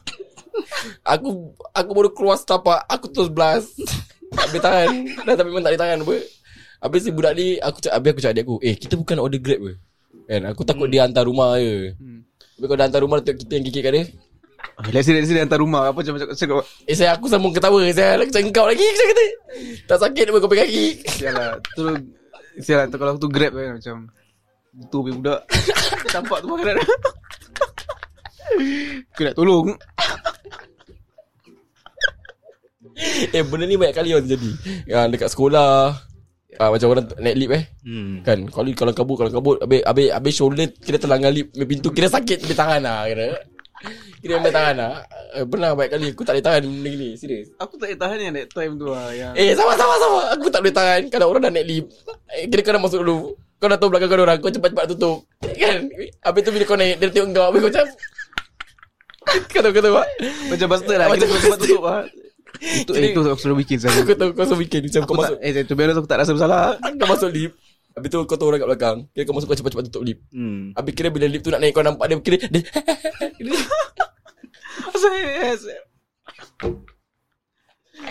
[1.02, 3.74] Aku Aku baru keluar setapak Aku terus blast.
[4.30, 4.88] Tak boleh tahan.
[5.26, 6.16] Dah tapi memang tak boleh tahan apa
[6.80, 9.40] Habis si budak ni Aku cakap Habis aku cakap adik aku Eh kita bukan order
[9.40, 9.74] grab ke?
[10.30, 11.92] Kan aku takut dia hantar rumah je.
[12.00, 12.24] Hmm.
[12.56, 14.04] Habis kalau dia hantar rumah Tengok kita yang kikik kat dia.
[14.80, 16.64] Okay, let's say, let's say dia hantar rumah Apa macam macam cakap?
[16.88, 17.84] Eh saya aku sambung ketawa.
[17.92, 19.24] Saya lagi macam kau lagi Saya kata.
[19.84, 20.86] Tak sakit pun kau pegang kaki.
[21.20, 21.96] Sial lah Terus
[22.64, 23.96] Sial lah Kalau aku tu grab kan Macam
[24.70, 25.40] Tu punya budak.
[26.14, 26.78] Campak tu makanan.
[29.10, 29.68] Aku nak tolong.
[33.34, 34.50] Eh benda ni banyak kali orang terjadi.
[34.86, 36.10] Ya, Dekat sekolah
[36.58, 37.64] ah, Macam orang naik lift eh?
[37.86, 38.26] Hmm.
[38.26, 38.38] Kan?
[38.50, 41.88] Kalau kalau kabut Kalau kabut Habis, habis, habis shoulder Kira terlanggar lift Habis pintu.
[41.94, 43.26] Kira sakit Habis tangan lah Kira.
[44.20, 44.92] Kira ambil tangan lah
[45.38, 47.48] eh, Pernah banyak kali Aku tak boleh tahan benda gini Serius.
[47.56, 50.20] Aku tak boleh tahan yang that time tu lah yang Eh sama sama sama.
[50.36, 51.00] Aku tak boleh tahan.
[51.08, 51.88] Kalau orang dah naik lift.
[52.34, 53.18] Eh, Kira kau dah masuk dulu.
[53.60, 55.18] Kau dah tahu belakang kau orang Kau cepat-cepat tutup.
[55.44, 55.88] Kan?
[56.24, 57.86] Habis tu bila kau naik Dia tengok kau Habis kau macam
[59.52, 60.08] Kau tahu kau tahu tak
[60.48, 62.02] Macam bastard lah Kita cepat tutup lah
[62.58, 64.02] Itu eh, Jadi- itu aku sudah bikin saya.
[64.02, 66.18] Kau tahu kau so weekend Macam Aku kau masuk eh, to be honest, aku tak
[66.18, 66.74] rasa bersalah.
[66.98, 67.54] Kau masuk lift
[67.90, 70.70] Habis tu kau tahu orang kat belakang Kira kau masuk kau cepat-cepat tutup lift Hmm.
[70.72, 72.62] Habis kira bila lift tu nak naik Kau nampak dia Kira dia
[75.00, 75.64] Yes.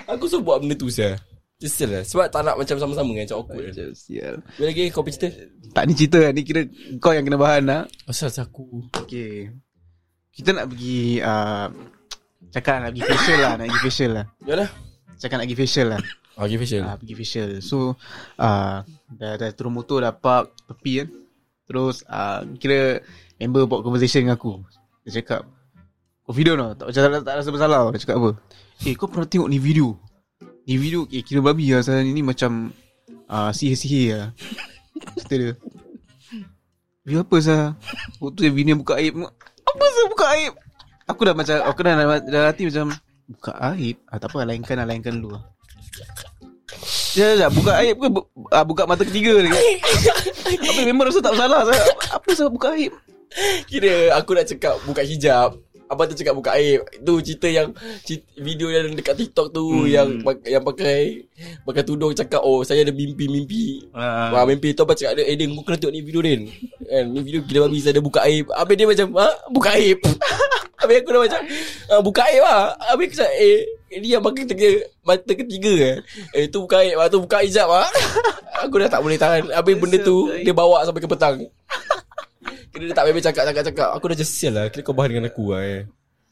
[0.05, 1.17] Aku suruh buat benda tu saya
[1.59, 4.35] Sial lah Sebab tak nak macam sama-sama kan Macam awkward kan Sial.
[4.55, 5.29] Bila lagi kau pergi cerita
[5.69, 6.61] Tak ni cerita ni kira
[6.97, 7.81] kau yang kena bahan lah.
[8.05, 9.51] Asal aku Okay.
[10.29, 11.67] Kita nak pergi uh,
[12.49, 14.25] cakap nak pergi facial lah, nak pergi facial lah.
[14.45, 14.69] Ya lah
[15.19, 16.01] Cakap nak pergi facial lah.
[16.39, 17.49] Okay facial Ah, pergi facial.
[17.59, 17.99] So
[18.39, 18.75] uh,
[19.11, 21.07] dah dah turun motor dah park tepi kan.
[21.67, 23.03] Terus uh, kira
[23.35, 24.63] member buat conversation dengan aku.
[25.03, 25.43] Dia cakap,
[26.23, 26.71] "Kau video no?
[26.79, 28.29] Tak macam tak, tak rasa bersalah." Dia cakap apa?
[28.87, 29.99] "Eh, kau pernah tengok ni video?"
[30.63, 32.71] Ni video eh kira babi lah saya ni macam
[33.27, 34.29] uh, sihir-sihir lah.
[35.19, 35.53] Kata dia.
[37.03, 37.75] Video apa sah?
[38.23, 39.13] Waktu yang video yang buka aib.
[39.65, 40.53] Apa sah buka aib?
[41.09, 42.93] Aku dah macam aku dah dah hati macam
[43.25, 43.97] buka aib.
[44.07, 45.43] Ah tak apa lainkan lah lainkan dulu lah.
[47.17, 48.21] Ya, ya, buka aib ke bu,
[48.53, 49.49] ah, buka mata ketiga ni.
[50.69, 51.83] Apa memang rasa tak bersalah saya.
[52.13, 52.93] Apa saya buka aib?
[53.69, 55.53] Kira aku nak cakap Buka hijab
[55.89, 59.89] Abang tu cakap buka aib Tu cerita yang cerita, Video yang dekat TikTok tu hmm.
[59.89, 60.09] Yang
[60.49, 61.29] yang pakai
[61.65, 64.33] Pakai tudung cakap Oh saya ada mimpi-mimpi Ah.
[64.33, 66.41] Wah mimpi tu abang cakap dia Eh Din kau kena tengok ni video Din
[66.89, 69.29] kan, Ni video gila babi Saya ada buka aib Habis dia macam ha?
[69.53, 69.99] Buka aib
[70.79, 71.41] Habis aku dah macam
[71.91, 73.33] ah, Buka aib lah Habis aku cakap
[73.89, 74.69] Eh ni yang pakai tiga,
[75.01, 75.95] mata ketiga eh.
[76.31, 77.87] Eh tu buka aib lah Tu buka hijab lah
[78.63, 81.35] Aku dah tak boleh tahan Habis benda tu Dia bawa sampai ke petang
[82.71, 85.09] Kira dia tak habis cakap cakap cakap Aku dah just sial lah Kira kau bahan
[85.17, 85.81] dengan aku lah eh.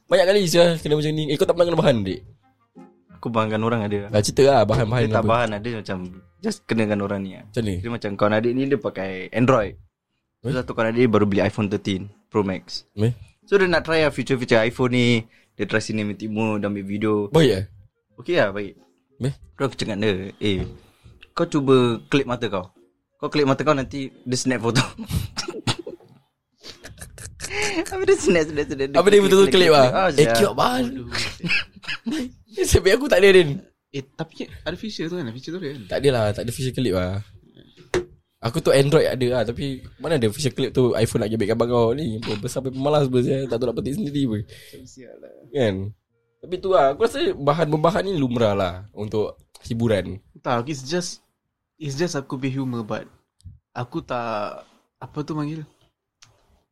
[0.07, 2.21] Banyak kali je Kena macam ni Eh kau tak pernah kena bahan dik
[3.17, 4.13] Aku bahankan orang ada.
[4.13, 5.31] Lah cerita lah Bahan-bahan Dia tak apa.
[5.33, 5.97] bahan ada macam
[6.37, 7.43] Just kenakan orang ni lah.
[7.49, 9.73] Macam ni Dia macam kawan adik ni dia pakai Android.
[9.73, 9.75] Eh?
[10.45, 12.85] Terus satu kawan adik dia baru beli iPhone 13 Pro Max.
[12.93, 15.23] Meh So dia nak try lah feature-feature iPhone ni.
[15.55, 17.13] Dia try cinematic mode, dia ambil video.
[17.31, 17.63] Baik eh
[18.19, 18.75] Okay lah, baik.
[19.23, 20.67] Meh Terus aku cakap dia, eh,
[21.31, 22.69] kau cuba klip mata kau.
[23.17, 24.83] Kau klip mata kau nanti dia snap foto.
[27.87, 28.89] Habis dia snap, snap, snap.
[28.99, 30.83] Apa dia betul-betul klip lah Ah, Eh kiok bahan
[32.73, 33.61] Sebab aku tak ada Din
[33.93, 36.75] Eh tapi ada feature tu kan Feature tu kan Tak ada lah Tak ada feature
[36.75, 37.21] clip lah
[38.37, 41.65] Aku tu Android ada lah Tapi Mana ada feature clip tu iPhone nak gebek gambar
[41.65, 42.21] kau Ni?
[42.37, 43.49] Besar sampai pemalas pun saya?
[43.49, 44.41] Tak tahu nak petik sendiri pun
[45.49, 45.73] Kan?
[46.45, 50.21] Tapi tu lah Aku rasa bahan-bahan ni lumrah lah Untuk hiburan.
[50.45, 51.25] Tak it's just
[51.81, 53.09] It's just aku be humor But
[53.73, 54.69] Aku tak
[55.01, 55.65] Apa tu panggil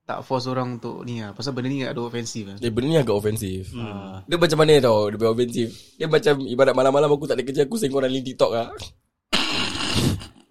[0.06, 1.34] Tak force orang untuk ni lah.
[1.34, 4.78] Pasal benda ni ada offensive kan Eh benda ni agak ofensif Ah, Dia macam mana
[4.78, 8.30] tau Dia ofensif Dia macam Ibarat malam-malam aku tak ada kerja Aku sengok orang link
[8.30, 8.70] TikTok lah.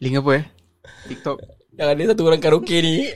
[0.03, 0.64] Link apa eh
[1.09, 1.39] TikTok.
[1.75, 3.11] Yang ada satu orang karaoke ni.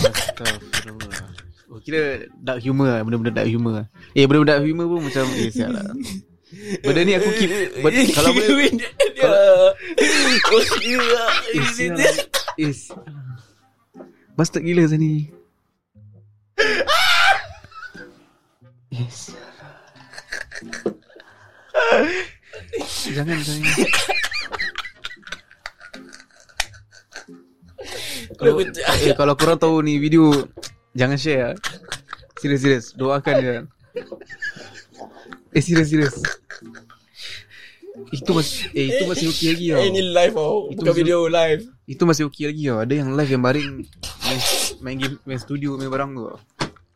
[0.00, 1.28] Astagfirullah
[1.70, 3.86] Oh kira dark humor lah Benda-benda dark humor lah.
[4.16, 5.86] Eh benda-benda dark humor pun macam Eh siap lah.
[6.82, 7.50] Benda ni aku keep
[7.84, 8.56] but, Kalau boleh Oh
[11.54, 12.14] Eh siap lah.
[12.58, 12.98] Eh lah
[14.34, 15.30] Bastard gila saya ni
[18.90, 19.74] Eh siap lah.
[23.10, 24.19] Jangan jangan
[28.40, 30.32] kalau, eh, kalau korang tahu ni video
[30.96, 31.56] Jangan share lah
[32.40, 32.86] Serius serius.
[32.96, 33.68] Doakan dia.
[35.52, 36.16] Eh serius serius.
[38.16, 39.80] Itu masih Eh itu masih okey lagi tau.
[39.84, 41.62] Eh ni live tau Itu Bukan video live.
[41.84, 42.80] Itu masih okey lagi tau.
[42.80, 43.84] Ada yang live yang baring
[44.24, 44.40] Main,
[44.80, 46.24] main game Main studio Main barang tu.
[46.32, 46.40] Tau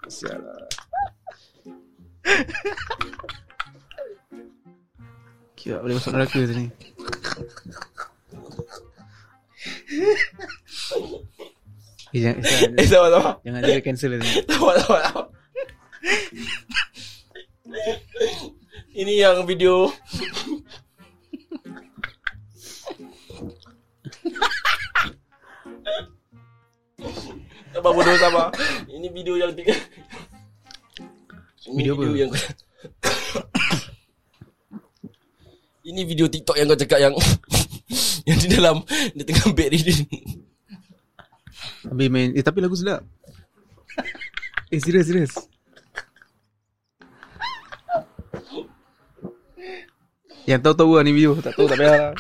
[0.08, 0.64] Sial lah.
[5.60, 6.72] Kira boleh masuk neraka sini
[12.14, 12.46] Eh, jangan,
[12.78, 13.34] eh, sabar, sabar.
[13.42, 14.30] Jangan dia cancel lah, ni.
[14.46, 15.26] Sabar, sabar, sabar.
[18.94, 19.90] Ini yang video.
[27.74, 28.54] sabar, bodoh, sabar.
[28.86, 29.74] Ini video yang tiga.
[31.66, 32.14] Ini video, video apa?
[32.14, 32.30] Yang...
[35.84, 37.14] Ini video TikTok yang kau cakap yang
[38.30, 40.06] yang di dalam dia tengah bed reading.
[41.94, 43.06] Habis main Eh tapi lagu sedap.
[44.74, 45.30] Eh serius serius.
[50.44, 52.12] Yang tahu-tahu lah ni video Tak tahu tak payah lah.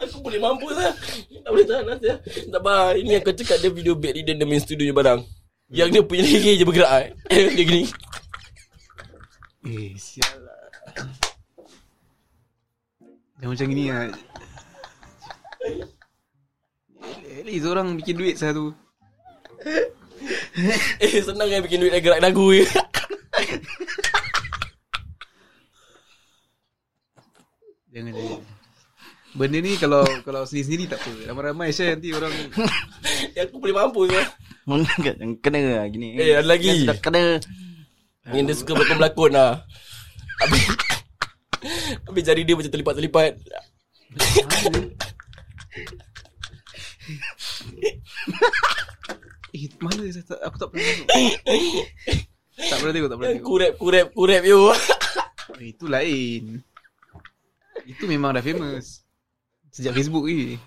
[0.00, 0.96] Aku boleh mampu lah.
[1.44, 2.16] Tak boleh tahan lah saya
[2.48, 5.20] Sabar Ini yang kau cakap dia video reading Dia main studio je barang.
[5.68, 7.08] Yang dia punya leher je bergerak eh.
[7.60, 7.84] Dia gini.
[9.68, 10.56] Eh sial lah.
[13.44, 14.08] Yang macam gini lah
[17.48, 18.76] Least orang bikin duit satu
[21.04, 22.66] Eh senang kan bikin duit dan gerak dagu je.
[27.94, 28.40] Jangan jangan.
[29.38, 31.30] Benda ni kalau kalau sendiri-sendiri tak apa.
[31.30, 32.32] Ramai-ramai share nanti orang
[33.38, 34.22] Yang aku boleh mampu je.
[34.66, 36.18] Mana kat yang kena lah gini.
[36.18, 36.68] Eh, ada lagi.
[36.68, 37.24] Yang sudah kena.
[38.34, 39.52] Yang dia suka berlakon-lakon lah.
[40.42, 40.62] Habis
[42.10, 43.32] Habis jari dia macam terlipat-terlipat
[49.56, 51.08] Eh mana saya tak, aku tak pernah tengok.
[52.58, 53.46] Tak pernah tengok tak pernah tengok.
[53.48, 54.60] Kurep kurep kurep you.
[55.56, 56.60] Eh, Itu lain.
[57.88, 59.02] Itu memang dah famous.
[59.72, 60.60] Sejak Facebook ni.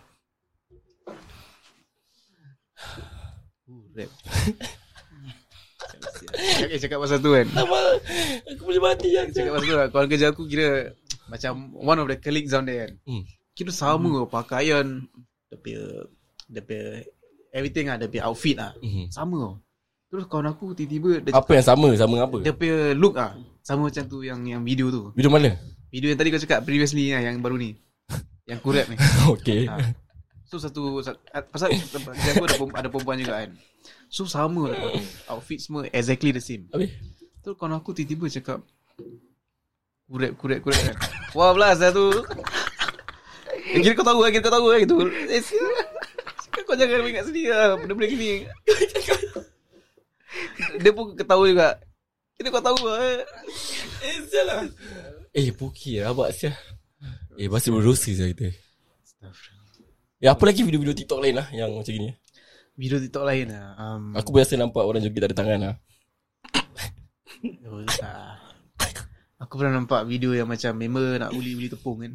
[3.69, 4.09] Uh, rap
[6.31, 7.47] Cakap, cakap pasal tu kan.
[7.53, 7.79] Apa?
[8.55, 9.87] Aku boleh mati lah Cakap pasal tu lah.
[9.93, 10.95] Kawan kerja aku kira
[11.29, 12.91] Macam One of the colleagues on there kan.
[13.05, 13.23] Hmm.
[13.51, 14.31] Kira sama hmm.
[14.31, 14.87] Pakaian.
[15.51, 15.83] Dia punya
[16.47, 16.87] Dia punya
[17.51, 18.71] Everything lah Dia punya outfit lah.
[18.79, 19.11] Mhm.
[19.11, 19.59] Sama.
[20.11, 21.87] Terus kawan aku tiba-tiba dia, Apa yang sama?
[21.95, 22.43] Sama apa?
[22.43, 25.11] Dia punya look ah Sama macam tu yang yang video tu.
[25.15, 25.55] Video mana?
[25.91, 27.75] Video yang tadi kau cakap previously lah Yang baru ni.
[28.47, 28.95] Yang kurep ni.
[29.39, 29.79] Okay ha.
[30.51, 33.55] So satu, satu Pasal aku ada, ada perempuan juga kan.
[34.11, 34.79] So sama lah.
[35.31, 36.67] Outfit semua exactly the same.
[36.75, 36.91] Habis?
[37.41, 38.59] Tu kawan aku tiba-tiba cakap
[40.11, 40.95] Kurep kurep kurep kan.
[41.31, 42.11] Wah belas dah tu
[43.61, 44.95] Kira kau tahu kan Kira kau tahu kan gitu.
[45.29, 45.41] Eh,
[46.65, 48.29] kau jangan ingat sendiri lah Benda-benda gini.
[50.81, 51.69] Dia pun ketawa juga.
[52.37, 53.19] Kira kau tahu lah eh.
[54.01, 54.61] Eh sial lah.
[55.31, 56.55] Eh Puki rabak sial.
[57.37, 58.49] Eh pasti berdosa sial kita.
[60.21, 62.09] Eh apa lagi video-video TikTok lain lah Yang macam gini?
[62.77, 65.75] Video TikTok lain lah um, Aku biasa nampak orang joget tak ada tangan lah.
[67.65, 68.37] Oh, tak.
[69.41, 72.13] Aku pernah nampak video yang macam member nak uli-uli tepung kan.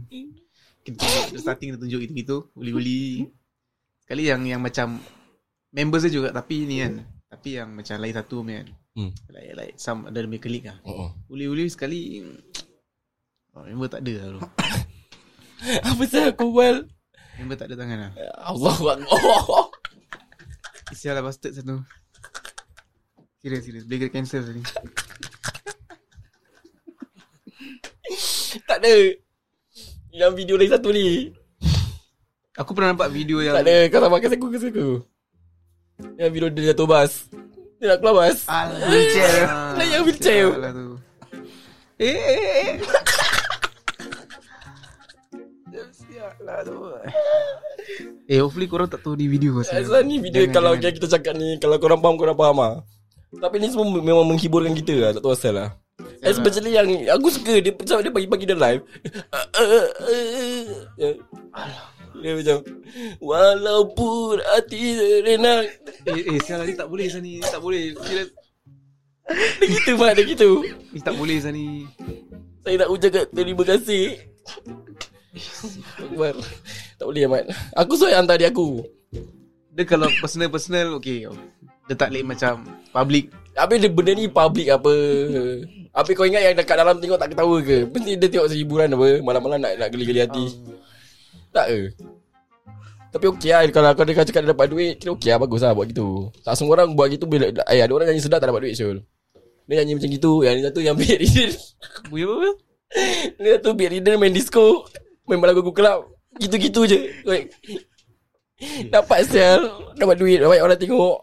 [0.95, 3.27] Kita starting dia tunjuk gitu-gitu, uli-uli.
[4.07, 5.03] Sekali yang yang macam
[5.75, 7.03] member saya juga tapi ni kan.
[7.27, 8.67] Tapi yang macam lain satu kan.
[8.95, 9.11] Hmm.
[9.29, 10.79] Like, like some ada lebih klik lah.
[10.87, 11.11] Oh, oh.
[11.29, 12.23] Uli-uli sekali
[13.53, 14.47] oh, member tak ada lah.
[15.91, 16.87] Apa sih aku buat
[17.37, 18.13] Member tak ada tangan lah.
[18.41, 18.77] Allah
[19.13, 19.69] oh.
[20.89, 21.85] Isial lah bastard satu.
[23.45, 23.85] Serius, serius.
[23.85, 24.63] Boleh kena cancel tadi.
[28.65, 28.95] Tak ada
[30.17, 31.29] Yang video lagi satu ni
[32.57, 34.89] Aku pernah nampak video yang Tak ada Kau tak pakai aku Kasi aku
[36.17, 37.13] Yang video dia jatuh bas
[37.77, 39.45] Dia nak keluar bas Alah, wheelchair.
[39.85, 40.47] Yang wheelchair.
[40.49, 40.89] Sial lah tu.
[42.01, 42.73] Eh, eh, eh.
[46.41, 46.77] Lah tu.
[48.25, 49.85] Eh, hopefully korang tak tahu di video pasal.
[49.85, 50.97] Asal ni video Jangan, Kalau jangan.
[50.97, 52.75] kita cakap ni Kalau korang faham Korang faham lah
[53.37, 55.77] Tapi ni semua Memang menghiburkan kita lah Tak tahu asal lah
[56.27, 58.83] Especially yang Aku suka Dia macam dia pagi-pagi dia live
[62.19, 62.57] Dia macam
[63.23, 64.83] Walaupun hati
[65.23, 65.65] renang
[66.07, 67.39] Eh, eh, sial lah ni tak boleh Sani.
[67.39, 67.95] Ni tak boleh.
[68.03, 68.31] Serius.
[69.59, 70.51] Dia gitu Mat Dia gitu
[70.95, 71.87] Ni tak boleh Sani.
[72.67, 74.05] Saya nak ucapkan terima kasih
[76.03, 76.35] Akbar
[76.99, 77.45] Tak boleh Ahmad
[77.79, 78.83] Aku suruh hantar dia aku
[79.77, 81.29] Dia kalau personal-personal, okay.
[81.87, 83.31] Dia tak boleh macam public.
[83.57, 84.93] Habis dia benda ni public apa?
[85.97, 87.89] Habis kau ingat yang dekat dalam tengok tak ketawa ke?
[87.89, 89.25] Mesti dia tengok sehiburan apa?
[89.25, 90.45] Malam-malam nak nak geli-geli hati.
[91.57, 91.81] Tak ke?
[93.17, 95.73] Tapi okey lah Kalau kau dia cakap dia dapat duit Kira okey lah bagus lah
[95.73, 96.29] buat gitu.
[96.45, 99.01] Tak semua orang buat gitu bila, eh, Ada orang nyanyi sedap tak dapat duit Syul?
[99.65, 101.51] Dia nyanyi macam gitu Yang satu yang beat reader.
[102.13, 102.49] Bunyi apa?
[103.41, 104.85] Dia satu beat reader main disco
[105.25, 106.99] Main lagu-lagu club Gitu-gitu je.
[108.93, 109.65] Dapat sel
[109.97, 111.17] Dapat duit Banyak orang tengok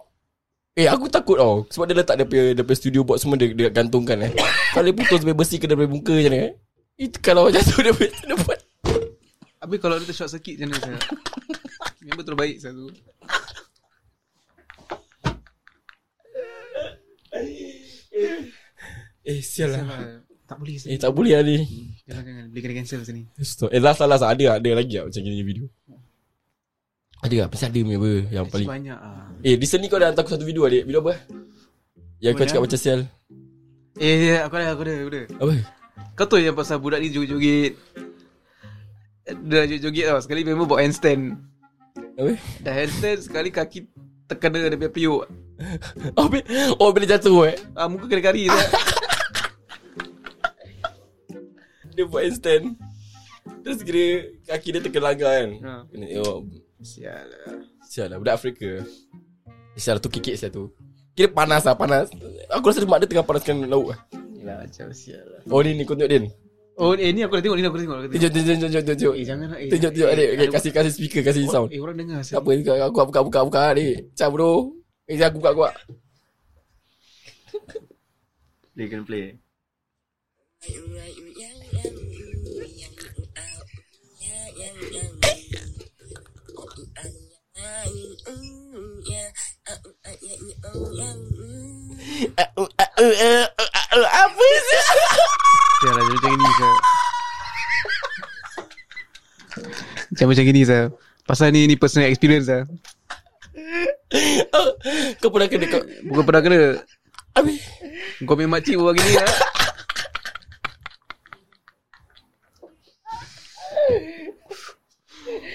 [0.74, 3.54] Eh aku takut tau Sebab dia letak dia punya, dia punya studio box semua dia,
[3.54, 4.32] dia gantungkan eh
[4.74, 6.52] Kalau dia putus Dia bersih ke dia punya muka macam mana eh
[6.98, 8.60] Itu kalau tu dia, punya- dia buat
[9.62, 10.98] Habis kalau dia short circuit macam mana saya?
[12.04, 12.90] Member terbaik satu.
[19.24, 19.84] Eh sial lah
[20.44, 20.98] Tak boleh Eh Sani.
[21.00, 21.58] tak boleh lah ni
[22.04, 23.22] Jangan jangan boleh kena cancel sini.
[23.40, 23.72] Stop.
[23.72, 24.36] Eh last lah last lah.
[24.36, 25.66] Ada ada lagi lah Macam gini video
[27.24, 27.48] Ada tak?
[27.50, 29.24] Pasti ada member Yang paling Banyak ah.
[29.40, 31.14] Eh recently kau dah hantar aku satu video adik Video apa?
[32.20, 33.00] Yang kau cakap macam sial
[33.94, 35.22] Eh, ya, aku ada, aku ada, aku ada.
[35.38, 35.54] Apa?
[36.14, 37.78] Kau tahu yang pasal budak ni joget-joget.
[39.46, 40.18] Dia joget-joget tau.
[40.18, 41.38] Sekali member bawa handstand.
[42.18, 42.34] Apa?
[42.60, 43.86] Dah handstand, sekali kaki
[44.26, 45.22] terkena dia punya periuk.
[46.18, 46.42] Oh, bi-
[46.76, 48.50] oh bila jatuh eh Ah, muka kena kari je.
[51.94, 52.74] Dia buat handstand
[53.62, 54.06] Terus kira
[54.44, 55.72] Kaki dia terkelanggar kan Ha.
[55.88, 56.38] Kena tengok
[56.84, 57.64] Sial lah.
[57.82, 58.84] Sial lah Budak Afrika
[59.74, 60.68] Sial tu kikik sial tu
[61.14, 62.12] Kira panas lah panas
[62.52, 64.00] Aku rasa mak dia tengah panaskan lauk lah
[64.34, 65.40] Yelah, macam sial lah.
[65.48, 66.28] Oh ni ni kau tengok Din
[66.74, 67.98] Oh, eh, ni aku dah tengok, ni aku dah tengok.
[68.02, 68.08] Aku.
[68.12, 69.60] Tunjuk tunjuk tunjuk tunjuk tunjuk Eh, jangan lah.
[69.62, 72.20] Eh, Tunjuk tunjuk adik okay, ada- Kasih kasih speaker Kasih sound Eh, orang dengar.
[72.20, 72.50] Tak apa
[72.90, 74.52] Aku buka buka buka adik Macam bro
[75.06, 75.70] Eh aku buka buka
[78.74, 79.38] Dia kena play.
[93.94, 94.82] Apa sih
[95.84, 96.76] Sial lah, macam gini, Sal.
[100.12, 100.86] Macam macam gini, Sal.
[101.24, 102.68] Pasal ni, ni personal experience, Sal.
[105.24, 106.60] Kau pernah kena kau Bukan pernah kena.
[107.34, 107.64] Habis
[108.28, 109.32] Kau punya makcik buat gini, lah.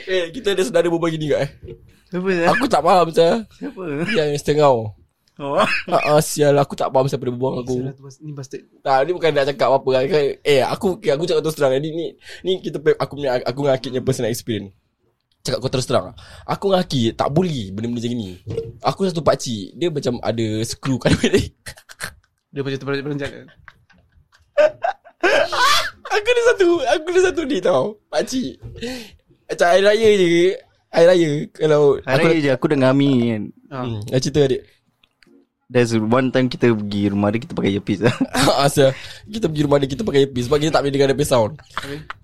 [0.08, 1.52] Eh kita ada saudara berbual gini kat eh
[2.08, 2.46] Apa dah?
[2.56, 3.82] Aku tak faham macam Siapa?
[4.16, 4.70] Yang setengah
[5.38, 5.54] Oh.
[5.86, 7.78] Ah, sial aku tak faham siapa dia dengan aku.
[7.78, 8.62] Sial tu bas- Ni bastard.
[8.82, 10.02] Tak, ni bukan nak cakap apa-apa kan.
[10.42, 11.78] Eh, aku okay, aku cakap terus terang.
[11.78, 12.06] Ni ni
[12.42, 14.74] ni kita aku punya aku dengan Akid punya personal experience.
[15.46, 16.10] Cakap kau terus terang.
[16.42, 18.30] Aku dengan Akid tak boleh benda-benda macam gini.
[18.82, 21.38] Aku satu pak cik, dia macam ada skru kat dia.
[22.50, 23.46] Dia macam terperanjat kan.
[26.18, 27.94] aku ada satu, aku ada satu ni tau.
[28.10, 28.58] Pak cik.
[29.46, 30.50] Macam hari raya je.
[30.88, 33.42] Hari raya kalau Hari aku je aku dengan Ami kan.
[33.68, 33.78] Ha.
[33.84, 34.62] Hmm, nak cerita adik.
[35.68, 38.16] There's one time kita pergi rumah dia kita pakai earpiece lah.
[38.64, 38.96] Asal
[39.28, 41.52] kita pergi rumah dia kita pakai earpiece sebab kita tak boleh dengar dia sound.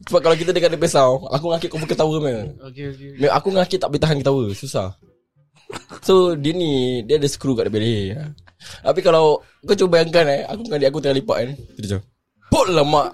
[0.08, 2.36] Sebab kalau kita dengar dia sound, aku dengan Akid kau ketawa meh.
[2.72, 3.08] Okay, okay.
[3.20, 4.96] Me- Aku dengan Akid tak boleh tahan ketawa Susah
[6.04, 8.32] So dia ni Dia ada skru kat depan leher
[8.84, 12.00] Tapi kalau Kau cuba bayangkan eh Aku dengan adik aku tengah lipat kan Dia macam
[12.54, 13.08] Lah mak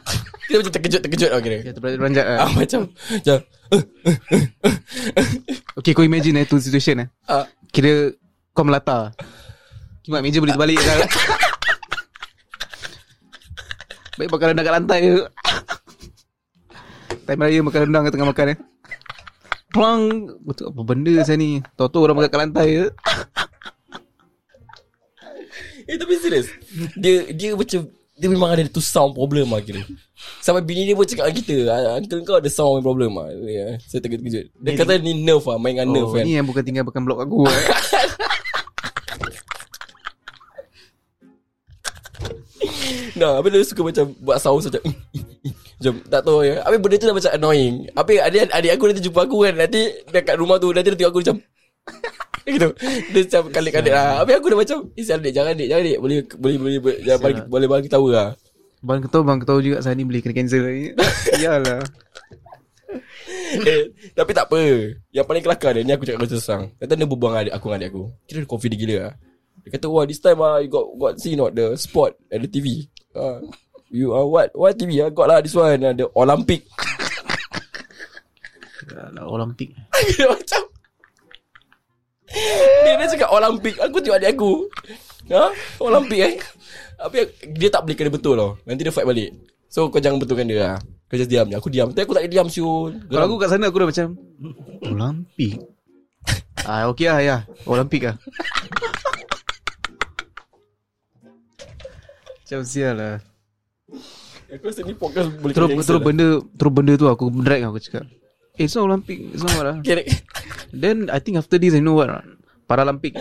[0.45, 2.39] Kita macam terkejut-terkejut lah kira Ya, terperanjat kan.
[2.39, 3.37] ah, Macam Macam
[5.81, 7.09] Okay, kau imagine eh, tu situation eh.
[7.25, 8.11] ah, Kira
[8.51, 9.15] kau melata.
[10.03, 10.99] Kimak meja boleh terbalik kan.
[14.19, 15.15] Baik makan rendang kat lantai ke.
[17.25, 18.59] Time raya makan rendang kat tengah makan eh.
[19.71, 20.03] Pulang.
[20.43, 21.63] Betul apa benda saya ni.
[21.79, 22.87] Tahu-tahu orang makan kat lantai ke.
[25.87, 26.51] Eh tapi serius
[26.95, 27.89] Dia Dia macam
[28.21, 29.81] Dia memang ada tu sound problem lah kira
[30.45, 33.81] Sampai bini dia pun cakap dengan kita "Ah, Uncle kau ada sound problem lah ya,
[33.89, 36.61] Saya terkejut-terkejut Dia kata ni nerve lah Main dengan nerve Oh, kan ni yang bukan
[36.61, 37.65] tinggal bukan blok aku eh.
[43.17, 44.83] Nah, habis dia suka macam buat sound macam
[45.81, 46.55] macam tak tahu ya.
[46.65, 47.75] Habis benda tu dah macam annoying.
[47.93, 49.55] Habis adik adik aku nanti jumpa aku kan.
[49.61, 51.37] Nanti dekat rumah tu nanti dia tengok aku macam
[52.57, 52.69] gitu.
[53.13, 54.23] Dia macam kalik-kalik lah.
[54.23, 55.99] Habis aku dah macam, "Eh, sial dik, jangan dik, jangan dik.
[56.01, 58.29] Boleh boleh boleh boleh jangan boleh balik ketawa lah."
[58.81, 60.97] Bang ketahu bang ketahu juga saya ni boleh kena cancel ni.
[61.41, 61.85] Iyalah.
[63.69, 63.83] eh,
[64.17, 64.59] tapi tak apa.
[65.13, 66.63] Yang paling kelakar dia ni aku cakap kau terang.
[66.81, 68.03] Kata dia berbual dengan adik aku dengan adik aku.
[68.25, 69.15] Kira dia confident gila lah.
[69.61, 72.49] Dia kata, "Wah, this time ah you got got see not the spot at the
[72.49, 73.45] TV." Ah,
[73.93, 74.49] you are what?
[74.57, 75.05] What TV?
[75.05, 76.65] I got lah this one, uh, the Olympic.
[79.31, 79.71] Olimpik.
[80.17, 80.63] Dia macam
[82.31, 84.53] Dia dah cakap Olimpik Aku tengok adik aku
[85.31, 85.45] Ha?
[85.83, 86.35] Olimpik eh
[86.97, 87.17] Tapi
[87.55, 89.31] dia tak boleh kena betul tau Nanti dia fight balik
[89.67, 92.27] So kau jangan betulkan dia lah Kau just diam je Aku diam Tapi aku tak
[92.27, 94.07] diam siul Kalau aku kat sana aku dah macam
[94.83, 95.55] Olimpik.
[96.61, 97.37] Ah okey lah ya.
[97.65, 98.17] Olimpik lah.
[102.37, 103.17] Macam sial lah.
[104.51, 106.29] Aku rasa ni podcast boleh Terus kena terus cancel benda
[106.59, 108.05] terus benda tu aku drag aku cakap.
[108.61, 109.17] Eh, it's not Olympic.
[109.33, 109.77] It's not what lah.
[109.81, 109.81] lah.
[109.81, 110.05] Kira
[110.77, 112.13] Then I think after this I know what.
[112.69, 113.17] Paralympic.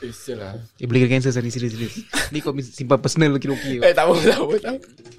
[0.00, 1.94] Eh sial lah Eh boleh kena cancel Sani serius serius.
[2.34, 3.84] Ni kau simpan personal kira okey.
[3.86, 5.09] Eh tak apa tak apa tak apa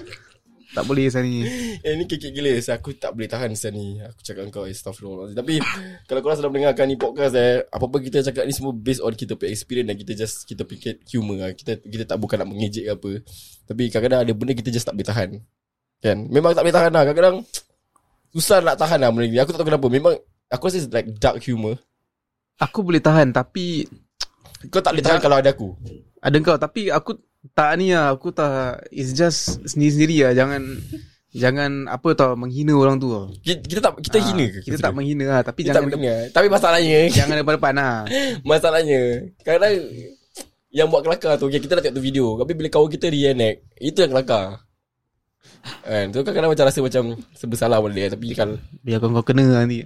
[0.71, 1.43] Tak boleh Sani.
[1.83, 5.35] Eh ni kekek gila so, Aku tak boleh tahan sial ni Aku cakap kau Astaghfirullah.
[5.35, 5.59] Tapi
[6.07, 9.35] Kalau korang sedang mendengarkan ni podcast eh Apa-apa kita cakap ni semua Based on kita
[9.35, 11.51] punya experience Dan kita just Kita fikir humor lah.
[11.51, 13.11] Kita kita tak bukan nak mengejek ke apa.
[13.67, 15.29] Tapi kadang-kadang ada benda Kita just tak boleh tahan.
[15.99, 16.17] Kan?
[16.31, 17.03] Memang tak boleh tahan lah.
[17.03, 17.37] Kadang-kadang
[18.31, 19.39] Susah nak tahan lah benda ni.
[19.43, 19.87] Aku tak tahu kenapa.
[19.91, 20.15] Memang
[20.47, 21.75] Aku rasa like dark humor.
[22.63, 23.83] Aku boleh tahan tapi
[24.71, 25.75] Kau tak boleh tahan kalau ada aku.
[26.21, 27.17] Ada kau tapi aku
[27.57, 30.33] Tak ni lah Aku tak It's just Sendiri-sendiri lah.
[30.37, 30.61] Jangan
[31.33, 34.59] Jangan Apa tau Menghina orang tu lah Kita, kita tak kita Ah, hina ke?
[34.61, 36.15] Kita tak menghina lah Tapi kita tak jangan menghina.
[36.29, 37.95] Tapi masalahnya Jangan depan-depan lah.
[38.49, 39.01] Masalahnya
[39.41, 39.73] Kadang
[40.69, 43.57] Yang buat kelakar tu okay, Kita dah tengok tu video Tapi bila kawan kita reenact
[43.81, 44.45] Itu yang kelakar.
[45.81, 46.05] Kan?
[46.13, 49.49] Tu kan kadang macam rasa macam Serba salah boleh Tapi kan Biar kau, kau kena
[49.49, 49.81] lah nanti.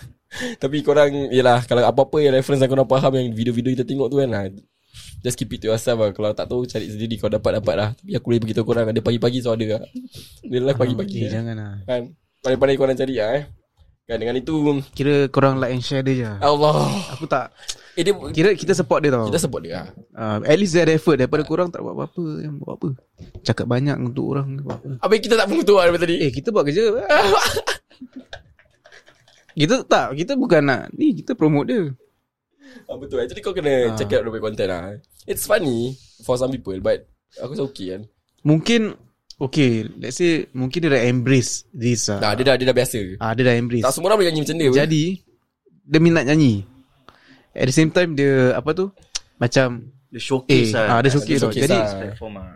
[0.62, 4.16] Tapi korang Yelah Kalau apa-apa yang reference yang korang faham Yang video-video kita tengok tu
[4.20, 4.48] kan ah,
[5.24, 6.10] Just keep it to yourself lah.
[6.14, 7.18] Kalau tak tahu Cari sendiri.
[7.18, 7.88] Kau dapat-dapat lah.
[7.98, 9.82] Tapi aku boleh beritahu korang Ada pagi-pagi so ada lah.
[10.46, 11.18] Dia live pagi-pagi.
[11.18, 11.32] Eh, lah.
[11.34, 11.72] Jangan lah.
[11.84, 12.02] Kan?
[12.44, 13.44] Pandai-pandai korang cari lah eh.
[14.06, 14.54] Kan dengan itu
[14.94, 16.30] Kira korang like and share dia je.
[16.38, 16.86] Allah.
[17.18, 17.50] Aku tak
[17.98, 19.26] Eh dia Kira kita support dia tau.
[19.26, 21.18] Kita support dia lah uh, At least dia ada effort.
[21.18, 22.88] Daripada korang tak buat apa-apa Yang buat apa.
[23.42, 24.90] Cakap banyak untuk orang buat apa.
[25.02, 26.22] Habis kita tak mengutuk lah tadi.
[26.22, 26.86] Eh kita buat kerja
[29.58, 31.90] Kita tak Kita bukan nak Ni kita promote dia
[32.86, 33.18] Ah, betul.
[33.18, 33.94] Actually kau kena Ah.
[33.94, 34.84] check out the content lah.
[35.24, 37.04] It's funny for some people but
[37.34, 38.02] aku rasa okay kan.
[38.42, 38.94] Mungkin
[39.36, 43.20] Okay Let's say Mungkin dia dah embrace This uh, Dah dia dah dia dah biasa.
[43.20, 44.70] ah, Dia dah embrace Tak semua orang boleh nyanyi macam dia.
[44.78, 45.04] Jadi
[45.82, 46.64] Dia minat nyanyi
[47.52, 48.88] At the same time Dia Apa tu
[49.36, 51.40] Macam The showcase Eh, lah ah, dia showcase.
[51.42, 52.00] Showcase Jadi- lah.
[52.00, 52.48] platform lah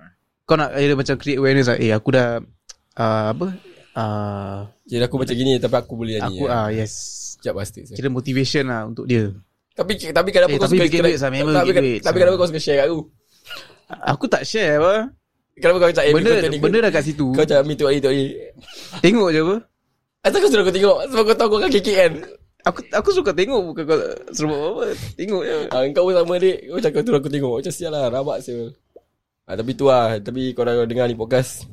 [0.43, 2.29] Kau nak dia macam create awareness lah Eh aku dah
[2.97, 3.47] uh, Apa
[3.93, 6.33] uh, Jadi aku macam gini tapi aku boleh nyanyi.
[6.33, 6.65] Aku lah.
[6.65, 6.93] ah yes
[7.35, 7.81] Sekejap pasti.
[7.91, 9.29] Kira motivation lah Untuk dia
[9.81, 11.33] Tapi tapi kenapa Eh, kau tapi suka bikin duit, Sam.
[11.33, 13.01] Memang tapi, duit, tapi kenapa kau suka share kat aku?
[13.91, 14.95] Aku tak share apa?
[15.57, 17.27] Kenapa kau cakap Benda Benda dah kat situ.
[17.33, 18.37] Kau cakap me tu hari tu hari.
[19.01, 19.57] Tengok je apa?
[20.21, 20.97] Asal kau suruh aku tengok?
[21.09, 22.13] Sebab kau tahu kau akan kekek kan
[22.61, 23.97] Aku aku suka tengok Bukan kau.
[24.31, 24.85] Suruh buat apa?
[25.17, 25.57] Tengok je.
[25.73, 26.57] Ah, Kau pun sama adik.
[26.69, 27.53] Kau cakap tu aku tengok.
[27.57, 28.69] Macam sial lah Rabak sial
[29.49, 30.21] ah, Tapi tu lah.
[30.21, 31.65] Tapi korang dengar ni podcast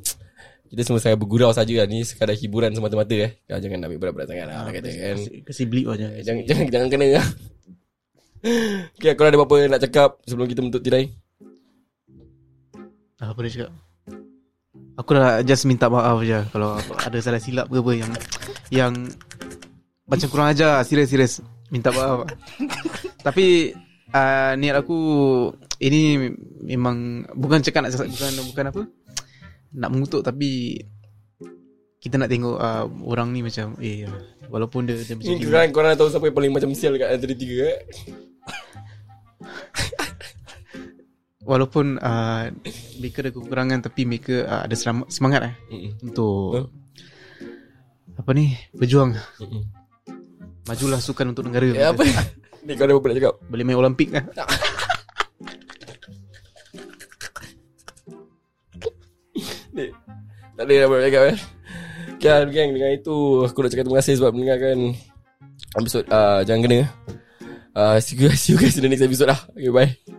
[0.68, 1.86] Kita semua saya bergurau saja lah.
[1.86, 3.36] Ni sekadar hiburan semata-mata eh.
[3.48, 5.16] Ah, Jangan ambil berat-berat sangat lah Nak kata kan?
[5.20, 7.26] Kasih, kasih bleep aja Eh, Jangan jangan jangan kena lah
[8.38, 11.10] Okay korang ada apa-apa nak cakap Sebelum kita menutup tirai?
[13.18, 13.70] Apa dia cakap?
[14.98, 18.12] Aku dah just minta maaf je Kalau ada salah silap ke apa Yang
[18.70, 18.94] Yang
[20.06, 20.82] Macam kurang ajar.
[20.86, 21.34] Serius serius.
[21.74, 22.30] Minta maaf.
[23.26, 23.74] Tapi
[24.14, 24.98] uh, Niat aku
[25.82, 26.30] Ini
[26.62, 28.82] Memang Bukan cakap nak Bukan bukan apa.
[29.74, 30.78] Nak mengutuk tapi
[31.98, 34.06] Kita nak tengok uh, Orang ni macam Eh
[34.46, 37.10] Walaupun dia, dia macam Ni korang, korang dah tahu siapa yang paling macam sial kat
[37.10, 37.78] antara tiga eh?
[41.42, 42.44] Walaupun uh,
[43.02, 45.54] Mereka ada kekurangan Tapi mereka uh, Ada seram- semangat eh?
[45.74, 45.92] Mm-mm.
[46.06, 46.70] Untuk Betul.
[48.18, 48.50] Apa ni?
[48.74, 49.14] Berjuang.
[49.38, 49.62] Mm-mm.
[50.66, 51.70] Majulah sukan untuk negara.
[51.70, 52.02] Eh apa?
[52.66, 53.34] Ni kau ada apa nak cakap?
[53.46, 54.26] Boleh main Olimpik kan
[59.72, 59.86] Ni
[60.58, 61.38] Tak ada apa nak cakap eh
[62.18, 64.94] Kan geng dengan itu Aku nak cakap terima kasih sebab mendengarkan
[65.78, 66.78] Episod uh, Jangan kena.
[67.78, 69.40] Uh, see, you guys, see you guys in the next episode lah.
[69.54, 70.17] Okay bye